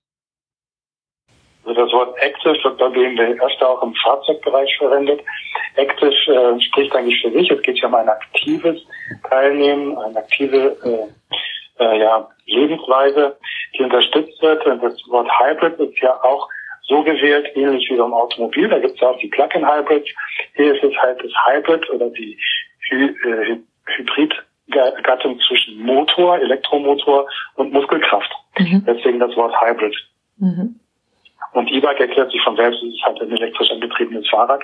Also 1.65 1.83
das 1.83 1.93
Wort 1.93 2.17
Active 2.19 2.57
wird 2.63 2.79
bei 2.79 2.89
BMW 2.89 3.37
erst 3.43 3.63
auch 3.63 3.83
im 3.83 3.95
Fahrzeugbereich 3.95 4.75
verwendet. 4.79 5.21
Active 5.75 6.09
äh, 6.09 6.61
spricht 6.61 6.95
eigentlich 6.95 7.21
für 7.21 7.33
sich. 7.33 7.51
Es 7.51 7.61
geht 7.63 7.79
ja 7.81 7.89
um 7.89 7.95
ein 7.97 8.09
aktives 8.09 8.81
Teilnehmen, 9.29 9.99
eine 9.99 10.17
aktive 10.17 10.77
äh, 10.85 11.85
äh, 11.85 12.01
ja, 12.01 12.29
Lebensweise, 12.47 13.37
die 13.77 13.83
unterstützt 13.83 14.41
wird. 14.41 14.65
Und 14.65 14.83
das 14.83 14.95
Wort 15.09 15.29
Hybrid 15.39 15.79
ist 15.81 16.01
ja 16.01 16.15
auch 16.23 16.49
so 16.89 17.03
gewählt, 17.03 17.51
ähnlich 17.55 17.89
wie 17.91 17.97
beim 17.97 18.15
Automobil. 18.15 18.69
Da 18.69 18.79
gibt 18.79 18.95
es 18.95 19.01
ja 19.01 19.09
auch 19.09 19.19
die 19.19 19.29
Plug-in-Hybrids. 19.29 20.09
Hier 20.55 20.75
ist 20.75 20.85
es 20.85 20.97
halt 20.97 21.23
das 21.23 21.33
Hybrid 21.47 21.91
oder 21.91 22.11
die 22.11 22.39
äh, 22.91 23.57
Hybridgattung 23.97 25.41
zwischen 25.41 25.83
Motor, 25.83 26.39
Elektromotor 26.39 27.29
und 27.57 27.73
Muskelkraft. 27.73 28.33
Mhm. 28.59 28.85
Deswegen 28.87 29.19
das 29.19 29.35
Wort 29.37 29.55
Hybrid. 29.61 29.97
Mhm. 30.39 30.79
Und 31.53 31.73
E-Bike 31.73 32.01
erklärt 32.01 32.31
sich 32.31 32.43
von 32.43 32.57
selbst, 32.57 32.83
es 32.83 32.95
ist 32.95 33.03
halt 33.03 33.21
ein 33.21 33.33
elektrisch 33.33 33.71
angetriebenes 33.71 34.29
Fahrrad. 34.29 34.63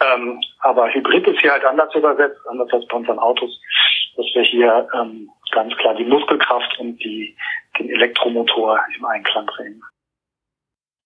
Ähm, 0.00 0.40
aber 0.60 0.88
Hybrid 0.92 1.26
ist 1.26 1.40
hier 1.40 1.52
halt 1.52 1.64
anders 1.64 1.94
übersetzt, 1.94 2.40
anders 2.48 2.72
als 2.72 2.86
bei 2.86 2.96
unseren 2.96 3.18
Autos, 3.18 3.60
dass 4.16 4.26
wir 4.34 4.42
hier 4.42 4.88
ähm, 4.94 5.28
ganz 5.50 5.74
klar 5.76 5.94
die 5.94 6.04
Muskelkraft 6.04 6.78
und 6.78 7.02
die, 7.02 7.36
den 7.78 7.90
Elektromotor 7.90 8.78
im 8.96 9.04
Einklang 9.04 9.46
bringen. 9.46 9.82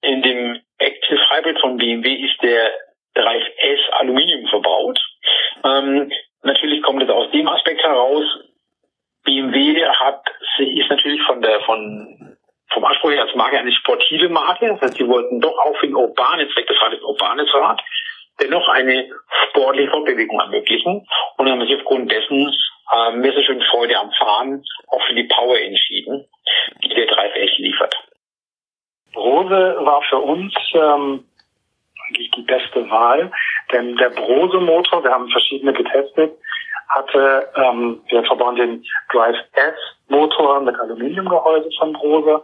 In 0.05 0.23
dem 0.23 0.61
Active 0.79 1.21
Hybrid 1.31 1.59
von 1.61 1.77
BMW 1.77 2.15
ist 2.15 2.43
der 2.43 2.73
Bereich 3.15 3.45
S 3.59 3.81
Aluminium 3.93 4.47
verbaut. 4.49 4.99
Ähm, 5.65 6.11
Natürlich 6.45 6.83
kommt 6.83 7.03
es 7.03 7.09
aus 7.09 7.31
dem 7.31 7.49
Aspekt 7.49 7.83
heraus. 7.83 8.25
BMW 9.25 9.83
hat, 9.83 10.23
ist 10.59 10.91
natürlich 10.91 11.23
von 11.23 11.41
der, 11.41 11.61
von, 11.63 12.37
vom 12.71 12.85
Anspruch 12.85 13.13
her 13.13 13.23
als 13.23 13.35
Marke 13.35 13.59
eine 13.59 13.73
sportive 13.73 14.29
Marke. 14.29 14.69
Das 14.69 14.81
heißt, 14.83 14.99
sie 14.99 15.09
wollten 15.09 15.41
doch 15.41 15.59
auch 15.59 15.75
für 15.79 15.87
ein 15.87 15.95
urbanes 15.95 16.53
Zweck, 16.53 16.67
das 16.67 16.77
ist 16.77 16.83
ein 16.83 17.03
urbanes 17.03 17.49
Rad, 17.55 17.81
dennoch 18.43 18.69
eine 18.69 19.09
sportliche 19.49 19.91
Fortbewegung 19.91 20.39
ermöglichen. 20.39 21.07
Und 21.39 21.51
haben 21.51 21.67
sich 21.67 21.77
aufgrund 21.77 22.13
dessen 22.13 22.55
äh, 22.95 23.13
mehr 23.13 23.33
so 23.33 23.43
schön 23.43 23.63
Freude 23.63 23.99
am 23.99 24.13
Fahren 24.13 24.63
auch 24.89 25.03
für 25.07 25.15
die 25.15 25.25
Power 25.25 25.59
entschieden, 25.59 26.27
die 26.83 26.89
der 26.91 27.07
Drive 27.07 27.35
echt 27.37 27.57
liefert. 27.57 27.97
Rose 29.17 29.77
war 29.81 30.03
für 30.09 30.19
uns 30.19 30.55
ähm, 30.75 31.25
eigentlich 32.07 32.31
die 32.33 32.43
beste 32.43 32.89
Wahl, 32.91 33.31
denn 33.73 33.97
der 33.97 34.11
Brose-Motor, 34.11 35.05
wir 35.05 35.11
haben 35.11 35.29
verschiedene 35.29 35.73
getestet, 35.73 36.33
hatte, 36.89 37.49
ähm, 37.57 38.01
wir 38.09 38.23
verbauen 38.25 38.57
den 38.57 38.85
Drive 39.11 39.37
S-Motor 39.53 40.61
mit 40.61 40.79
Aluminiumgehäuse 40.79 41.71
von 41.79 41.93
Brose. 41.93 42.43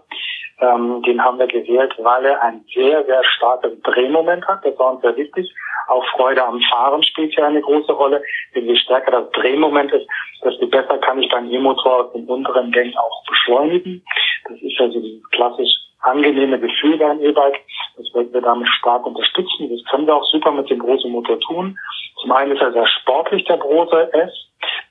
Ähm, 0.61 1.03
den 1.03 1.23
haben 1.23 1.39
wir 1.39 1.47
gewählt, 1.47 1.95
weil 1.99 2.25
er 2.25 2.43
ein 2.43 2.65
sehr, 2.75 3.05
sehr 3.05 3.25
starkes 3.25 3.81
Drehmoment 3.83 4.47
hat. 4.47 4.65
Das 4.65 4.79
war 4.79 4.93
uns 4.93 5.03
sehr 5.03 5.17
wichtig. 5.17 5.51
Auch 5.89 6.05
Freude 6.17 6.45
am 6.45 6.61
Fahren 6.71 7.03
spielt 7.03 7.35
hier 7.35 7.47
eine 7.47 7.63
große 7.63 7.93
Rolle. 7.93 8.23
Denn 8.55 8.67
je 8.67 8.77
stärker 8.77 9.11
das 9.11 9.31
Drehmoment 9.33 9.93
ist, 9.93 10.07
desto 10.45 10.67
besser 10.67 10.99
kann 10.99 11.23
ich 11.23 11.31
beim 11.31 11.51
E-Motor 11.51 12.05
aus 12.05 12.13
den 12.13 12.27
unteren 12.27 12.73
Gängen 12.73 12.97
auch 12.97 13.25
beschleunigen. 13.27 14.05
Das 14.49 14.61
ist 14.61 14.79
ja 14.79 14.89
so 14.89 15.01
dieses 15.01 15.29
klassisch 15.31 15.80
angenehme 16.03 16.59
Gefühl 16.59 16.99
beim 16.99 17.21
E-Bike. 17.21 17.61
Das 17.97 18.07
werden 18.15 18.33
wir 18.33 18.41
damit 18.41 18.69
stark 18.79 19.07
unterstützen. 19.07 19.71
Das 19.71 19.85
können 19.91 20.07
wir 20.07 20.17
auch 20.17 20.25
super 20.25 20.53
mit 20.53 20.71
dem 20.71 20.79
Brose 20.79 21.09
Motor 21.09 21.39
tun. 21.41 21.79
Zum 22.21 22.33
einen 22.33 22.53
ist 22.53 22.63
er 22.63 22.73
sehr 22.73 22.87
sportlich, 22.87 23.45
der 23.45 23.57
Brose 23.57 24.13
S. 24.13 24.33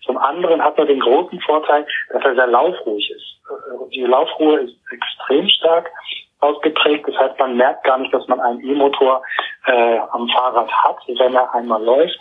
Zum 0.06 0.18
anderen 0.18 0.64
hat 0.64 0.78
er 0.78 0.86
den 0.86 1.00
großen 1.00 1.40
Vorteil, 1.42 1.86
dass 2.12 2.24
er 2.24 2.36
sehr 2.36 2.48
laufruhig 2.48 3.12
ist. 3.12 3.92
Die 3.94 4.02
Laufruhe 4.02 4.62
ist 4.62 4.76
extrem 4.92 5.48
stark 5.50 5.92
ausgeprägt. 6.40 7.08
Das 7.08 7.18
heißt, 7.18 7.40
man 7.40 7.58
merkt 7.58 7.84
gar 7.84 7.98
nicht, 7.98 8.14
dass 8.14 8.28
man 8.28 8.40
einen 8.40 8.62
E-Motor 8.62 9.22
äh, 9.66 10.00
am 10.12 10.28
Fahrrad 10.30 10.72
hat, 10.72 10.98
wenn 11.08 11.34
er 11.34 11.54
einmal 11.54 11.84
läuft 11.84 12.20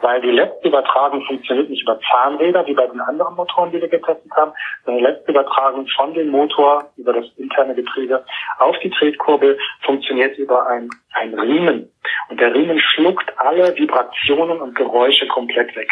weil 0.00 0.20
die 0.20 0.30
letzte 0.30 0.68
Übertragung 0.68 1.22
funktioniert 1.26 1.70
nicht 1.70 1.82
über 1.82 1.98
Zahnräder, 2.10 2.66
wie 2.66 2.74
bei 2.74 2.86
den 2.86 3.00
anderen 3.00 3.34
Motoren, 3.36 3.70
die 3.70 3.80
wir 3.80 3.88
getestet 3.88 4.30
haben, 4.36 4.52
sondern 4.84 5.04
die 5.04 5.10
letzte 5.10 5.30
Übertragung 5.30 5.86
von 5.96 6.14
dem 6.14 6.28
Motor 6.28 6.90
über 6.96 7.12
das 7.12 7.26
interne 7.36 7.74
Getriebe 7.74 8.24
auf 8.58 8.78
die 8.78 8.90
Tretkurbel 8.90 9.58
funktioniert 9.82 10.36
über 10.38 10.66
ein, 10.66 10.88
ein 11.14 11.38
Riemen. 11.38 11.92
Und 12.28 12.40
der 12.40 12.54
Riemen 12.54 12.78
schluckt 12.78 13.32
alle 13.38 13.76
Vibrationen 13.76 14.60
und 14.60 14.74
Geräusche 14.74 15.26
komplett 15.28 15.74
weg. 15.76 15.90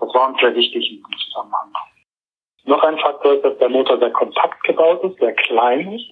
Das 0.00 0.14
war 0.14 0.28
uns 0.28 0.40
sehr 0.40 0.54
wichtig 0.54 0.90
in 0.90 0.96
diesem 0.96 1.18
Zusammenhang. 1.18 1.72
Noch 2.64 2.82
ein 2.82 2.98
Faktor 2.98 3.34
ist, 3.34 3.44
dass 3.44 3.56
der 3.58 3.70
Motor 3.70 3.98
sehr 3.98 4.10
kompakt 4.10 4.62
gebaut 4.64 5.02
ist, 5.02 5.18
sehr 5.18 5.32
klein 5.32 5.92
ist. 5.92 6.04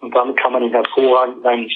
Und 0.00 0.12
damit 0.14 0.36
kann 0.36 0.52
man 0.52 0.64
ihn 0.64 0.72
hervorragend 0.72 1.46
ein 1.46 1.70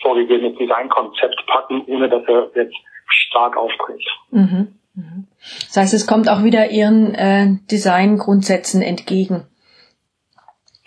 vorgegebenes 0.00 0.56
Designkonzept 0.58 1.44
packen, 1.46 1.84
ohne 1.86 2.08
dass 2.08 2.22
er 2.26 2.50
jetzt 2.54 2.76
stark 3.06 3.56
auftritt. 3.56 4.04
Mhm. 4.30 4.78
Mhm. 4.94 5.26
Das 5.66 5.76
heißt, 5.76 5.94
es 5.94 6.06
kommt 6.06 6.28
auch 6.28 6.42
wieder 6.42 6.70
Ihren 6.70 7.14
äh, 7.14 7.46
Designgrundsätzen 7.70 8.82
entgegen. 8.82 9.46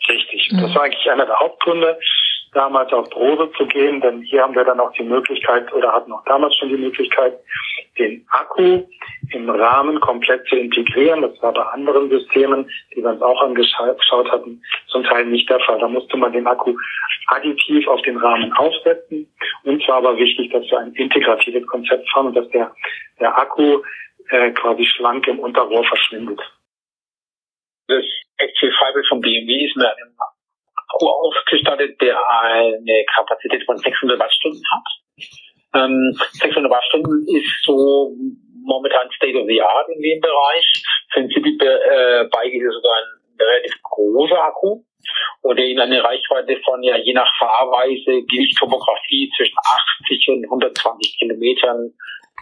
Richtig. 0.08 0.51
Mhm. 0.51 0.62
Das 0.62 0.75
war 0.75 0.84
eigentlich 0.84 1.10
einer 1.10 1.25
der 1.25 1.39
Hauptgründe, 1.39 1.98
damals 2.53 2.91
auf 2.91 3.10
Prose 3.10 3.50
zu 3.58 3.65
gehen, 3.65 4.01
denn 4.01 4.22
hier 4.24 4.41
haben 4.41 4.56
wir 4.56 4.65
dann 4.65 4.80
auch 4.80 4.91
die 4.94 5.03
Möglichkeit 5.03 5.72
oder 5.74 5.94
hatten 5.94 6.12
auch 6.12 6.24
damals 6.25 6.56
schon 6.58 6.70
die 6.70 6.77
Möglichkeit, 6.77 7.39
den 7.98 8.25
Akku 8.29 8.83
im 9.31 9.50
Rahmen 9.50 10.00
komplett 10.00 10.45
zu 10.48 10.55
integrieren. 10.55 11.21
Das 11.21 11.41
war 11.41 11.53
bei 11.53 11.62
anderen 11.62 12.10
Systemen, 12.10 12.69
die 12.95 13.01
wir 13.01 13.10
uns 13.10 13.21
auch 13.21 13.41
angeschaut 13.41 14.31
hatten, 14.31 14.62
zum 14.88 15.03
Teil 15.03 15.25
nicht 15.25 15.50
der 15.50 15.60
Fall. 15.60 15.79
Da 15.79 15.88
musste 15.88 16.17
man 16.17 16.31
den 16.31 16.48
Akku 16.48 16.75
additiv 17.27 17.88
auf 17.88 18.01
den 18.03 18.17
Rahmen 18.17 18.53
aufsetzen. 18.53 19.31
Und 19.63 19.83
zwar 19.83 19.98
aber 19.98 20.17
wichtig, 20.17 20.51
dass 20.51 20.63
wir 20.69 20.79
ein 20.79 20.93
integratives 20.93 21.65
Konzept 21.67 22.07
haben 22.15 22.27
und 22.27 22.36
dass 22.36 22.50
der, 22.50 22.74
der 23.19 23.38
Akku 23.38 23.81
äh, 24.29 24.51
quasi 24.51 24.86
schlank 24.86 25.27
im 25.27 25.39
Unterrohr 25.39 25.83
verschwindet. 25.83 26.39
Das 27.88 28.05
Active 28.38 28.71
Hybrid 28.71 29.07
von 29.07 29.21
BMW 29.21 29.65
ist 29.65 29.75
mit 29.75 29.86
einem 29.86 30.15
Akku 30.75 31.07
ausgestattet, 31.07 32.00
der 32.01 32.17
eine 32.41 33.05
Kapazität 33.13 33.63
von 33.65 33.77
600 33.77 34.19
Wattstunden 34.19 34.63
hat. 34.71 35.00
Ähm, 35.74 36.13
600 36.34 36.72
Wattstunden 36.72 37.25
ist 37.28 37.63
so 37.63 38.16
momentan 38.63 39.10
State 39.16 39.38
of 39.38 39.48
the 39.48 39.62
Art 39.62 39.90
in 39.90 40.01
dem 40.01 40.20
Bereich. 40.20 40.84
Für 41.12 41.22
ein 41.22 41.30
City-Bike 41.30 42.54
ist 42.54 42.68
es 42.68 42.75
sogar 42.75 42.96
ein 42.98 43.22
relativ 43.40 43.82
großer 43.84 44.44
Akku 44.44 44.84
und 45.42 45.58
der 45.58 45.66
Ihnen 45.66 45.80
eine 45.80 46.04
Reichweite 46.04 46.60
von 46.63 46.84
ja 46.84 46.98
je 46.98 47.13
nach 47.13 47.32
Fahrweise, 47.38 48.24
Gewicht, 48.25 48.58
Topografie 48.60 49.32
zwischen 49.36 49.58
80 50.04 50.30
und 50.30 50.44
120 50.46 51.18
Kilometern 51.18 51.94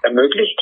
ermöglicht. 0.04 0.60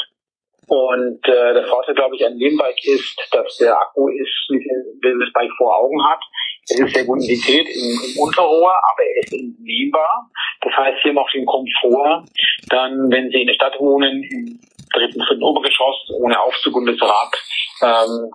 Und 0.68 1.26
äh, 1.26 1.54
der 1.54 1.64
Vorteil, 1.64 1.96
glaube 1.96 2.16
ich, 2.18 2.26
an 2.26 2.38
dem 2.38 2.58
Bike 2.58 2.84
ist, 2.84 3.18
dass 3.32 3.58
der 3.58 3.80
Akku 3.80 4.10
ist, 4.10 4.50
wie 4.50 4.68
das 5.02 5.34
Bike 5.34 5.52
vor 5.58 5.78
Augen 5.78 6.04
hat, 6.04 6.22
Es 6.70 6.80
ist 6.80 6.94
sehr 6.94 7.06
gut 7.06 7.20
integriert 7.22 7.68
im, 7.68 7.96
im 7.96 8.20
Unterrohr, 8.20 8.74
aber 8.92 9.04
er 9.04 9.24
ist 9.24 9.34
entnehmbar. 9.34 10.30
Das 10.62 10.74
heißt, 10.76 10.98
Sie 11.02 11.10
haben 11.10 11.18
auch 11.18 11.32
den 11.32 11.46
Komfort, 11.46 12.26
dann, 12.70 13.10
wenn 13.10 13.30
Sie 13.30 13.42
in 13.42 13.48
der 13.48 13.54
Stadt 13.54 13.80
wohnen, 13.80 14.24
im 14.24 14.60
dritten, 14.94 15.24
vierten 15.24 15.44
Obergeschoss, 15.44 16.10
ohne 16.20 16.40
Aufzug 16.40 16.76
und 16.76 16.88
das 16.88 17.02
Rad 17.02 17.34
ähm, 17.82 18.32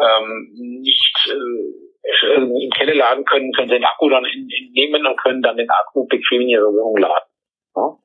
ähm, 0.00 0.80
nicht 0.82 1.16
äh, 1.28 2.36
im 2.36 2.70
Keller 2.70 2.94
laden 2.94 3.24
können, 3.24 3.52
können 3.52 3.68
Sie 3.68 3.74
den 3.74 3.84
Akku 3.84 4.08
dann 4.08 4.24
entnehmen 4.24 5.06
und 5.06 5.20
können 5.20 5.42
dann 5.42 5.56
den 5.56 5.70
Akku 5.70 6.06
bequem 6.06 6.42
in 6.42 6.48
Ihre 6.48 6.66
Wohnung 6.66 6.98
laden. 6.98 7.28
Ja. 7.76 7.96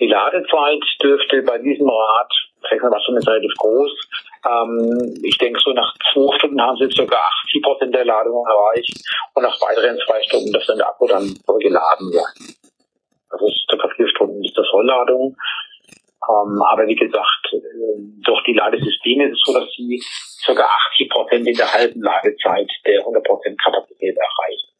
Die 0.00 0.06
Ladezeit 0.06 0.82
dürfte 1.02 1.42
bei 1.42 1.58
diesem 1.58 1.88
Rad, 1.88 2.32
600 2.68 3.02
Stunden 3.02 3.20
ist 3.20 3.28
relativ 3.28 3.54
groß, 3.58 3.92
ähm, 4.44 5.14
ich 5.22 5.38
denke 5.38 5.60
so 5.62 5.72
nach 5.72 5.94
zwei 6.12 6.36
Stunden 6.38 6.60
haben 6.60 6.76
sie 6.76 6.90
circa 6.90 7.16
80 7.46 7.62
Prozent 7.62 7.94
der 7.94 8.04
Ladung 8.04 8.44
erreicht 8.46 8.98
und 9.34 9.42
nach 9.42 9.60
weiteren 9.60 9.98
zwei 10.04 10.22
Stunden 10.22 10.52
dürfte 10.52 10.76
der 10.76 10.88
Akku 10.88 11.06
dann 11.06 11.34
geladen 11.60 12.10
sein. 12.10 12.56
Das 13.30 13.40
ist 13.40 13.66
circa 13.70 13.88
vier 13.94 14.08
Stunden 14.08 14.44
ist 14.44 14.56
das 14.56 14.68
Vollladung. 14.68 15.36
Ähm, 16.28 16.62
aber 16.62 16.86
wie 16.86 16.94
gesagt, 16.94 17.46
äh, 17.52 17.98
durch 18.24 18.42
die 18.44 18.54
Ladesysteme 18.54 19.26
ist 19.26 19.34
es 19.34 19.42
so, 19.44 19.58
dass 19.58 19.68
sie 19.74 20.02
circa 20.44 20.68
80 20.90 21.10
Prozent 21.10 21.46
in 21.46 21.56
der 21.56 21.72
halben 21.72 22.00
Ladezeit 22.02 22.70
der 22.86 23.00
100 23.00 23.24
Prozent 23.24 23.60
Kapazität 23.60 24.16
erreichen. 24.16 24.71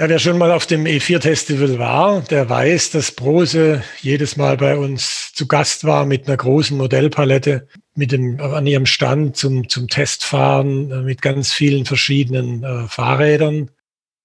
Ja, 0.00 0.08
wer 0.08 0.20
schon 0.20 0.38
mal 0.38 0.52
auf 0.52 0.64
dem 0.64 0.84
E4-Festival 0.84 1.80
war, 1.80 2.20
der 2.20 2.48
weiß, 2.48 2.90
dass 2.92 3.10
Brose 3.10 3.82
jedes 4.00 4.36
Mal 4.36 4.56
bei 4.56 4.76
uns 4.76 5.32
zu 5.34 5.48
Gast 5.48 5.82
war 5.82 6.06
mit 6.06 6.28
einer 6.28 6.36
großen 6.36 6.76
Modellpalette 6.76 7.66
mit 7.96 8.12
dem, 8.12 8.40
an 8.40 8.64
ihrem 8.68 8.86
Stand 8.86 9.36
zum, 9.36 9.68
zum 9.68 9.88
Testfahren 9.88 10.92
äh, 10.92 11.02
mit 11.02 11.20
ganz 11.20 11.52
vielen 11.52 11.84
verschiedenen 11.84 12.62
äh, 12.62 12.86
Fahrrädern. 12.86 13.72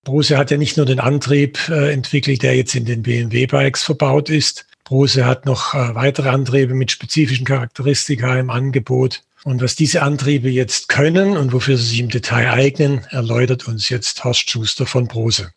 Brose 0.03 0.37
hat 0.37 0.51
ja 0.51 0.57
nicht 0.57 0.77
nur 0.77 0.85
den 0.85 0.99
Antrieb 0.99 1.57
äh, 1.69 1.91
entwickelt, 1.91 2.43
der 2.43 2.55
jetzt 2.55 2.75
in 2.75 2.85
den 2.85 3.01
BMW-Bikes 3.01 3.81
verbaut 3.81 4.29
ist. 4.29 4.67
Brose 4.83 5.25
hat 5.25 5.47
noch 5.47 5.73
äh, 5.73 5.95
weitere 5.95 6.29
Antriebe 6.29 6.75
mit 6.75 6.91
spezifischen 6.91 7.47
Charakteristika 7.47 8.37
im 8.37 8.51
Angebot. 8.51 9.23
Und 9.43 9.59
was 9.59 9.75
diese 9.75 10.03
Antriebe 10.03 10.51
jetzt 10.51 10.87
können 10.87 11.35
und 11.35 11.51
wofür 11.51 11.77
sie 11.77 11.85
sich 11.87 11.99
im 11.99 12.09
Detail 12.09 12.51
eignen, 12.51 13.07
erläutert 13.09 13.67
uns 13.67 13.89
jetzt 13.89 14.23
Horst 14.23 14.51
Schuster 14.51 14.85
von 14.85 15.07
Brose 15.07 15.51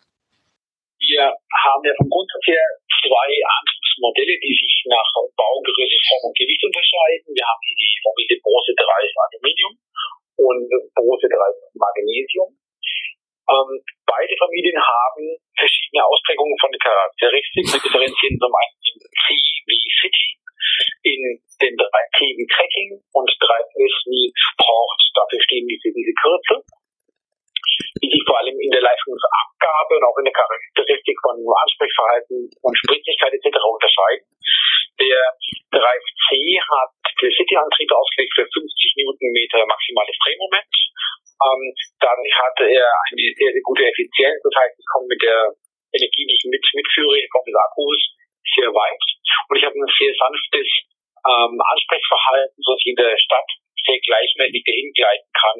wir 1.86 1.94
vom 1.94 2.10
Grundsatz 2.10 2.42
her 2.50 2.66
zwei 3.06 3.30
Antriebsmodelle, 3.30 4.34
die 4.42 4.54
sich 4.58 4.74
nach 4.90 5.06
Baugerüst, 5.38 6.02
Form 6.10 6.30
und 6.30 6.36
Gewicht 6.36 6.62
unterscheiden. 6.66 7.30
Wir 7.30 7.46
haben 7.46 7.62
hier 7.62 7.78
die 7.78 7.94
Familie 8.02 8.36
Bronze 8.42 8.72
3 8.74 8.82
Aluminium 8.82 9.72
und 10.42 10.66
Bronze 10.98 11.28
3 11.30 11.38
Magnesium. 11.78 12.50
Ähm, 13.46 13.70
beide 14.02 14.34
Familien 14.42 14.74
haben 14.82 15.38
verschiedene 15.54 16.02
Ausprägungen 16.02 16.58
von 16.58 16.74
den 16.74 16.82
Charakteristiken. 16.82 17.70
Wir 17.70 17.82
differenzieren 17.86 18.36
zum 18.42 18.50
einen 18.50 18.76
in 18.82 18.96
C 18.98 19.26
wie 19.70 19.86
City, 20.02 20.28
in 21.06 21.22
den 21.62 21.74
3T 21.78 22.18
wie 22.42 22.48
Tracking 22.50 22.90
und 23.14 23.30
3S 23.30 23.94
wie 24.10 24.34
Sport. 24.34 25.00
Dafür 25.14 25.38
stehen 25.46 25.66
diese, 25.70 25.94
diese 25.94 26.14
Kürzel 26.18 26.58
die 28.02 28.10
sich 28.10 28.24
vor 28.26 28.38
allem 28.38 28.56
in 28.60 28.70
der 28.70 28.82
Leistungsabgabe 28.82 29.96
und 29.96 30.04
auch 30.04 30.18
in 30.18 30.28
der 30.28 30.36
Charakteristik 30.36 31.16
von 31.20 31.36
Ansprechverhalten 31.40 32.48
und 32.62 32.74
Spritzigkeit 32.76 33.32
etc. 33.32 33.56
unterscheiden. 33.56 34.26
Der 35.00 35.20
Drive 35.72 36.06
C 36.28 36.60
hat 36.60 36.92
für 37.20 37.30
City-Antrieb 37.32 37.90
ausgelegt 37.92 38.32
für 38.36 38.48
50 38.48 38.96
Newtonmeter 38.96 39.64
maximales 39.66 40.16
Drehmoment. 40.24 40.74
Ähm, 41.36 41.62
dadurch 42.00 42.32
hatte 42.32 42.64
er 42.64 42.88
eine 43.12 43.24
sehr, 43.36 43.52
sehr 43.52 43.64
Effizienz. 44.36 44.44
Das 44.44 44.54
heißt, 44.60 44.76
ich 44.78 44.88
komme 44.92 45.08
mit 45.08 45.22
der 45.22 45.40
Energie, 45.92 46.24
die 46.28 46.36
ich 46.36 46.46
mit, 46.48 46.64
mitführe 46.74 47.16
in 47.18 47.28
Form 47.32 47.44
des 47.46 47.56
Akkus, 47.56 48.00
sehr 48.54 48.70
weit. 48.70 49.04
Und 49.48 49.56
ich 49.56 49.64
habe 49.64 49.76
ein 49.76 49.92
sehr 49.96 50.12
sanftes 50.12 50.68
ähm, 51.24 51.54
Ansprechverhalten, 51.58 52.58
so 52.62 52.72
dass 52.72 52.82
ich 52.84 52.92
in 52.92 53.00
der 53.00 53.16
Stadt 53.16 53.50
sehr 53.84 53.98
gleichmäßig 54.02 54.62
dahin 54.66 54.90
gleiten 54.94 55.30
kann 55.36 55.58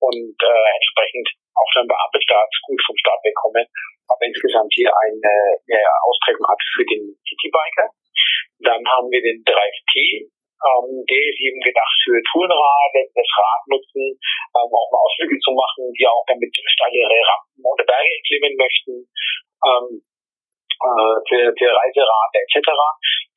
und 0.00 0.36
äh, 0.36 0.66
entsprechend 0.78 1.26
auch 1.54 1.70
dann 1.74 1.88
bei 1.88 1.96
Ampelstarts 1.96 2.54
gut 2.66 2.80
vom 2.86 2.96
Start 2.98 3.22
wegkommen, 3.24 3.66
aber 4.10 4.22
insgesamt 4.26 4.70
hier 4.74 4.90
eine, 4.90 5.34
eine 5.64 5.82
Ausprägung 6.06 6.46
hat 6.46 6.60
für 6.74 6.86
den 6.86 7.14
Citybiker. 7.24 7.88
Dann 8.62 8.82
haben 8.86 9.10
wir 9.10 9.22
den 9.22 9.42
Drive 9.46 9.78
T, 9.90 10.28
ähm, 10.64 11.04
der 11.06 11.22
ist 11.28 11.40
eben 11.44 11.60
gedacht 11.60 11.98
für 12.02 12.16
Tourenrad, 12.30 12.92
das 12.94 13.30
Rad 13.38 13.62
nutzen, 13.68 14.16
ähm, 14.16 14.70
auch 14.70 14.88
mal 14.90 15.02
Ausflüge 15.02 15.38
zu 15.38 15.52
machen, 15.52 15.92
die 15.92 16.06
auch 16.06 16.24
damit 16.26 16.50
steilere 16.54 17.18
Rampen 17.20 17.53
oder 17.64 17.84
Berge 17.84 18.10
erklimmen 18.12 18.56
möchten. 18.56 19.08
Ähm, 19.64 20.04
äh, 20.84 21.16
für, 21.30 21.44
für 21.56 21.70
Reiserate 21.70 22.36
etc. 22.44 22.60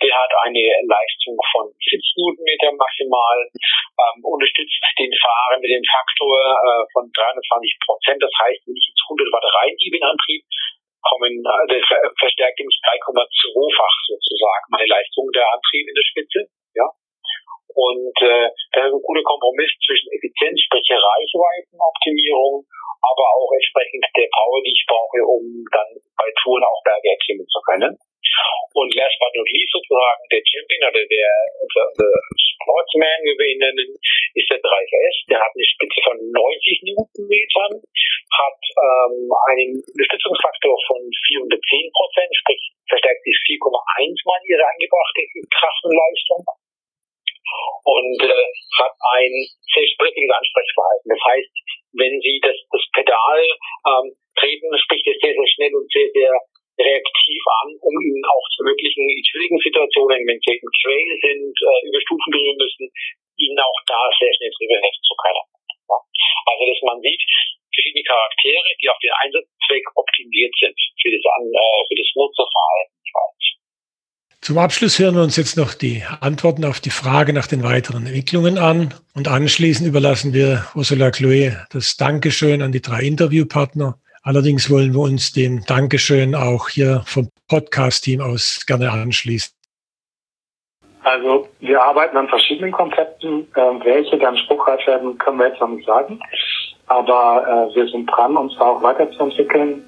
Der 0.04 0.14
hat 0.14 0.32
eine 0.44 0.68
Leistung 0.84 1.38
von 1.54 1.66
70 1.70 2.02
Newtonmeter 2.20 2.76
maximal, 2.76 3.40
ähm, 3.48 4.18
unterstützt 4.26 4.84
den 5.00 5.14
Fahrer 5.16 5.56
mit 5.62 5.72
dem 5.72 5.86
Faktor 5.86 6.36
äh, 6.44 6.84
von 6.92 7.06
320 7.08 7.78
Prozent. 7.88 8.20
Das 8.20 8.34
heißt, 8.44 8.62
wenn 8.68 8.76
ich 8.76 8.88
jetzt 8.90 9.06
100 9.06 9.32
Watt 9.32 9.48
reingebe 9.48 9.96
in 9.96 10.04
Antrieb, 10.04 10.44
kommen, 11.08 11.34
äh, 11.40 11.66
das 11.72 11.82
verstärkt 12.20 12.60
nämlich 12.60 12.78
3,2-fach 12.84 13.98
sozusagen 14.12 14.66
meine 14.74 14.90
Leistung 14.92 15.32
der 15.32 15.48
Antrieb 15.48 15.88
in 15.88 15.96
der 15.96 16.08
Spitze. 16.10 16.40
Ja. 16.76 16.88
Und 17.78 18.18
äh, 18.26 18.50
das 18.74 18.90
ist 18.90 18.98
ein 18.98 19.06
guter 19.06 19.24
Kompromiss 19.24 19.72
zwischen 19.86 20.10
Effizienz, 20.10 20.58
sprich 20.66 20.90
Reichweitenoptimierung 20.90 22.66
aber 23.08 23.26
auch 23.40 23.52
entsprechend 23.56 24.04
der 24.16 24.28
Power, 24.32 24.60
die 24.64 24.76
ich 24.76 24.86
brauche, 24.88 25.20
um 25.24 25.44
dann 25.72 25.90
bei 26.18 26.28
Touren 26.44 26.64
auch 26.64 26.82
Berge 26.84 27.10
erklimmen 27.10 27.48
zu 27.48 27.60
können. 27.64 27.94
Und 28.78 28.90
last 28.94 29.18
but 29.18 29.34
not 29.34 29.50
least 29.50 29.74
sozusagen 29.74 30.24
der 30.30 30.44
Champion 30.44 30.84
oder 30.92 31.04
der, 31.08 31.32
der, 31.74 31.86
der 31.98 32.14
Sportsman, 32.38 33.20
wie 33.24 33.34
wir 33.34 33.50
ihn 33.50 33.64
nennen, 33.64 33.90
ist 34.36 34.50
der 34.52 34.62
3S. 34.62 35.16
Der 35.32 35.40
hat 35.42 35.54
eine 35.56 35.66
Spitze 35.66 36.00
von 36.04 36.18
90 36.20 36.86
Newtonmetern, 36.92 37.74
hat 37.82 38.62
ähm, 38.78 39.18
einen 39.50 39.72
Unterstützungsfaktor 39.82 40.76
von 40.92 41.02
410 41.02 41.90
Prozent, 41.96 42.32
sprich 42.36 42.62
verstärkt 42.86 43.24
sich 43.24 43.38
4,1 43.58 44.14
mal 44.28 44.42
ihre 44.46 44.66
angebrachte 44.68 45.22
Kraftenleistung 45.50 46.44
und 47.88 48.20
äh, 48.20 48.48
hat 48.84 48.94
ein 49.18 49.34
sehr 49.74 49.88
sprittiges 49.88 50.32
Ansprechverhalten. 50.36 51.08
Das 51.10 51.24
heißt, 51.24 51.54
wenn 51.94 52.16
Sie 52.20 52.40
das, 52.44 52.58
das 52.72 52.84
Pedal 52.94 53.44
ähm, 53.88 54.08
treten, 54.36 54.70
spricht 54.78 55.08
es 55.08 55.18
sehr, 55.22 55.34
sehr 55.34 55.50
schnell 55.56 55.74
und 55.76 55.88
sehr, 55.92 56.10
sehr 56.12 56.34
reaktiv 56.78 57.44
an, 57.64 57.70
um 57.82 57.94
Ihnen 57.98 58.24
auch 58.26 58.46
zu 58.54 58.62
ermöglichen, 58.62 59.10
in 59.10 59.24
schwierigen 59.26 59.60
Situationen, 59.60 60.28
wenn 60.28 60.42
Sie 60.42 60.62
im 60.62 60.72
Trail 60.84 61.10
sind, 61.22 61.56
äh, 61.58 61.80
über 61.90 62.00
Stufen 62.02 62.30
berühren 62.32 62.60
müssen, 62.60 62.86
Ihnen 63.38 63.60
auch 63.60 63.80
da 63.86 64.02
sehr 64.18 64.34
schnell 64.34 64.54
drüber 64.54 64.78
helfen 64.78 65.04
zu 65.06 65.16
können. 65.18 65.46
Ja? 65.90 65.98
Also, 66.50 66.62
dass 66.70 66.82
man 66.86 67.02
sieht, 67.02 67.22
verschiedene 67.74 68.04
Charaktere, 68.04 68.70
die 68.82 68.90
auf 68.90 69.00
den 69.02 69.14
Einsatzzweck 69.22 69.86
optimiert 69.96 70.54
sind 70.58 70.78
für 71.02 71.12
das, 71.14 71.24
äh, 71.24 71.82
für 71.88 71.98
das 71.98 72.10
Nutzerverhalten 72.18 72.98
jeweils. 73.06 73.46
Zum 74.48 74.60
Abschluss 74.60 74.98
hören 74.98 75.16
wir 75.16 75.24
uns 75.24 75.36
jetzt 75.36 75.58
noch 75.58 75.74
die 75.74 76.04
Antworten 76.22 76.64
auf 76.64 76.80
die 76.80 76.90
Frage 76.90 77.34
nach 77.34 77.48
den 77.48 77.64
weiteren 77.64 78.06
Entwicklungen 78.06 78.58
an 78.58 78.94
und 79.14 79.28
anschließend 79.28 79.86
überlassen 79.86 80.32
wir 80.32 80.64
Ursula 80.74 81.12
Chloe 81.12 81.58
das 81.70 81.98
Dankeschön 81.98 82.62
an 82.62 82.72
die 82.72 82.82
drei 82.82 83.02
Interviewpartner. 83.02 83.98
Allerdings 84.24 84.72
wollen 84.72 84.94
wir 84.94 85.02
uns 85.02 85.34
dem 85.34 85.66
Dankeschön 85.66 86.34
auch 86.34 86.70
hier 86.70 87.04
vom 87.06 87.28
Podcast-Team 87.50 88.22
aus 88.22 88.64
gerne 88.66 88.90
anschließen. 88.90 89.54
Also 91.04 91.50
wir 91.60 91.84
arbeiten 91.84 92.16
an 92.16 92.30
verschiedenen 92.30 92.72
Konzepten. 92.72 93.50
Äh, 93.54 93.60
welche 93.84 94.18
dann 94.18 94.38
spruchreif 94.38 94.80
werden, 94.88 95.18
können 95.18 95.40
wir 95.40 95.50
jetzt 95.50 95.60
noch 95.60 95.68
nicht 95.68 95.86
sagen. 95.86 96.22
Aber 96.86 97.70
äh, 97.70 97.76
wir 97.76 97.86
sind 97.90 98.06
dran, 98.06 98.38
uns 98.38 98.56
da 98.58 98.68
auch 98.68 98.82
weiterzuentwickeln. 98.82 99.84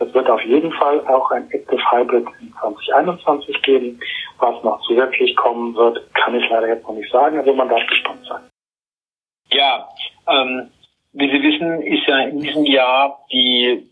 Es 0.00 0.12
wird 0.12 0.28
auf 0.28 0.42
jeden 0.42 0.72
Fall 0.72 1.06
auch 1.06 1.30
ein 1.30 1.50
Active 1.50 1.80
Hybrid 1.90 2.26
in 2.40 2.52
2021 2.60 3.62
geben. 3.62 4.00
Was 4.38 4.62
noch 4.64 4.80
zusätzlich 4.82 5.36
kommen 5.36 5.74
wird, 5.74 6.12
kann 6.14 6.34
ich 6.34 6.48
leider 6.50 6.68
jetzt 6.68 6.86
noch 6.86 6.94
nicht 6.94 7.10
sagen, 7.10 7.38
aber 7.38 7.54
man 7.54 7.68
darf 7.68 7.86
gespannt 7.86 8.26
sein. 8.28 8.42
Ja, 9.52 9.88
ähm, 10.28 10.70
wie 11.12 11.30
Sie 11.30 11.42
wissen, 11.42 11.82
ist 11.82 12.06
ja 12.08 12.18
in 12.20 12.40
diesem 12.40 12.64
Jahr 12.64 13.18
die 13.30 13.88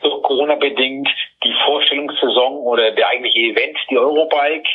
durch 0.00 0.22
Corona 0.22 0.54
bedingt 0.54 1.08
die 1.44 1.54
Vorstellungssaison 1.66 2.58
oder 2.58 2.90
der 2.92 3.08
eigentliche 3.08 3.38
Event, 3.38 3.76
die 3.90 3.98
Eurobike, 3.98 4.68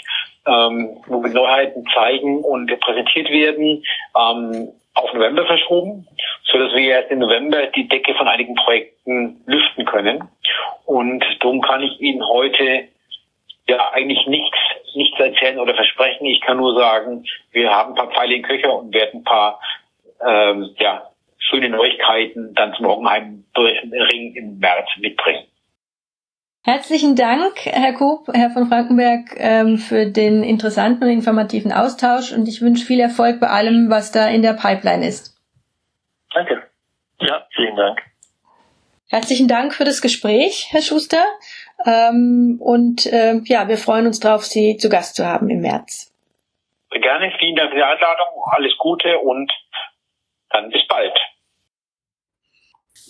ähm, 0.45 0.97
wo 1.07 1.23
wir 1.23 1.31
Neuheiten 1.31 1.83
zeigen 1.93 2.43
und 2.43 2.67
präsentiert 2.79 3.29
werden, 3.29 3.83
ähm, 4.15 4.69
auf 4.95 5.13
November 5.13 5.45
verschoben, 5.45 6.07
so 6.43 6.57
dass 6.57 6.73
wir 6.73 6.89
erst 6.89 7.11
im 7.11 7.19
November 7.19 7.67
die 7.67 7.87
Decke 7.87 8.13
von 8.15 8.27
einigen 8.27 8.55
Projekten 8.55 9.41
lüften 9.45 9.85
können. 9.85 10.29
Und 10.85 11.23
darum 11.41 11.61
kann 11.61 11.83
ich 11.83 11.99
Ihnen 11.99 12.25
heute 12.25 12.87
ja 13.67 13.91
eigentlich 13.91 14.25
nichts, 14.27 14.57
nichts 14.95 15.19
erzählen 15.19 15.59
oder 15.59 15.75
versprechen. 15.75 16.25
Ich 16.25 16.41
kann 16.41 16.57
nur 16.57 16.75
sagen, 16.75 17.25
wir 17.51 17.71
haben 17.71 17.91
ein 17.91 17.95
paar 17.95 18.11
Pfeile 18.11 18.35
in 18.35 18.43
Köcher 18.43 18.73
und 18.75 18.93
werden 18.93 19.21
ein 19.21 19.23
paar 19.23 19.59
ähm, 20.25 20.69
ja, 20.77 21.09
schöne 21.37 21.69
Neuigkeiten 21.69 22.53
dann 22.55 22.73
zum 22.73 22.85
Rockenheim-Ring 22.85 24.35
im 24.35 24.59
März 24.59 24.87
mitbringen. 24.97 25.45
Herzlichen 26.65 27.15
Dank, 27.15 27.63
Herr 27.65 27.93
Koop, 27.93 28.27
Herr 28.33 28.49
von 28.49 28.65
Frankenberg, 28.65 29.35
ähm, 29.37 29.77
für 29.77 30.07
den 30.07 30.43
interessanten 30.43 31.03
und 31.03 31.11
informativen 31.11 31.71
Austausch 31.71 32.31
und 32.31 32.47
ich 32.47 32.59
wünsche 32.59 32.83
viel 32.83 32.99
Erfolg 32.99 33.39
bei 33.39 33.49
allem, 33.49 33.91
was 33.91 34.11
da 34.11 34.27
in 34.27 34.41
der 34.41 34.53
Pipeline 34.53 35.07
ist. 35.07 35.39
Danke. 36.33 36.63
Ja, 37.19 37.45
vielen 37.55 37.75
Dank. 37.75 38.01
Herzlichen 39.11 39.47
Dank 39.47 39.75
für 39.75 39.83
das 39.83 40.01
Gespräch, 40.01 40.69
Herr 40.71 40.81
Schuster. 40.81 41.23
Ähm, 41.85 42.57
und 42.59 43.05
äh, 43.13 43.35
ja, 43.43 43.67
wir 43.67 43.77
freuen 43.77 44.07
uns 44.07 44.19
darauf, 44.19 44.43
Sie 44.43 44.77
zu 44.77 44.89
Gast 44.89 45.17
zu 45.17 45.23
haben 45.23 45.51
im 45.51 45.61
März. 45.61 46.11
Gerne, 46.89 47.31
vielen 47.37 47.55
Dank 47.57 47.69
für 47.69 47.75
die 47.75 47.83
Einladung, 47.83 48.41
alles 48.45 48.75
Gute 48.79 49.19
und 49.19 49.51
dann 50.49 50.71
bis 50.71 50.81
bald. 50.87 51.13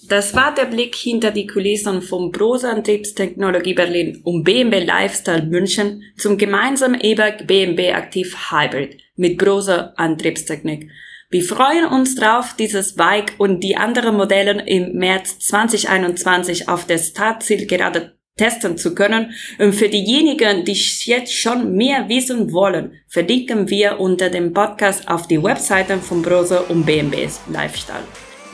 Das 0.07 0.35
war 0.35 0.53
der 0.53 0.65
Blick 0.65 0.93
hinter 0.93 1.31
die 1.31 1.47
Kulissen 1.47 2.01
vom 2.01 2.31
Prosa 2.31 2.71
Antriebstechnologie 2.71 3.73
Berlin 3.73 4.21
und 4.23 4.43
BMW 4.43 4.83
Lifestyle 4.83 5.43
München 5.43 6.03
zum 6.17 6.37
gemeinsamen 6.37 6.99
E-Bike 7.01 7.47
BMW 7.47 7.91
Aktiv 7.93 8.51
Hybrid 8.51 8.97
mit 9.15 9.37
Prosa 9.39 9.93
Antriebstechnik. 9.95 10.91
Wir 11.31 11.43
freuen 11.43 11.85
uns 11.85 12.15
drauf, 12.15 12.55
dieses 12.57 12.95
Bike 12.95 13.33
und 13.39 13.61
die 13.61 13.77
anderen 13.77 14.15
Modelle 14.15 14.63
im 14.67 14.93
März 14.93 15.39
2021 15.39 16.69
auf 16.69 16.85
der 16.85 16.99
Startzielgerade 16.99 18.15
testen 18.37 18.77
zu 18.77 18.93
können. 18.93 19.33
Und 19.57 19.73
für 19.73 19.89
diejenigen, 19.89 20.65
die 20.65 20.77
jetzt 21.05 21.33
schon 21.33 21.73
mehr 21.73 22.09
wissen 22.09 22.51
wollen, 22.51 22.93
verlinken 23.07 23.69
wir 23.69 23.99
unter 23.99 24.29
dem 24.29 24.53
Podcast 24.53 25.07
auf 25.07 25.27
die 25.27 25.41
Webseiten 25.41 25.99
von 25.99 26.21
Brose 26.21 26.61
und 26.63 26.85
BMWs 26.85 27.41
Lifestyle. 27.51 28.03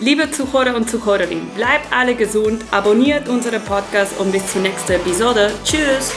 Liebe 0.01 0.31
Zuhörer 0.31 0.75
und 0.75 0.89
Zuhörerinnen, 0.89 1.49
bleibt 1.49 1.93
alle 1.93 2.15
gesund, 2.15 2.65
abonniert 2.71 3.29
unseren 3.29 3.61
Podcast 3.61 4.19
und 4.19 4.31
bis 4.31 4.51
zur 4.51 4.63
nächsten 4.63 4.93
Episode. 4.93 5.51
Tschüss! 5.63 6.11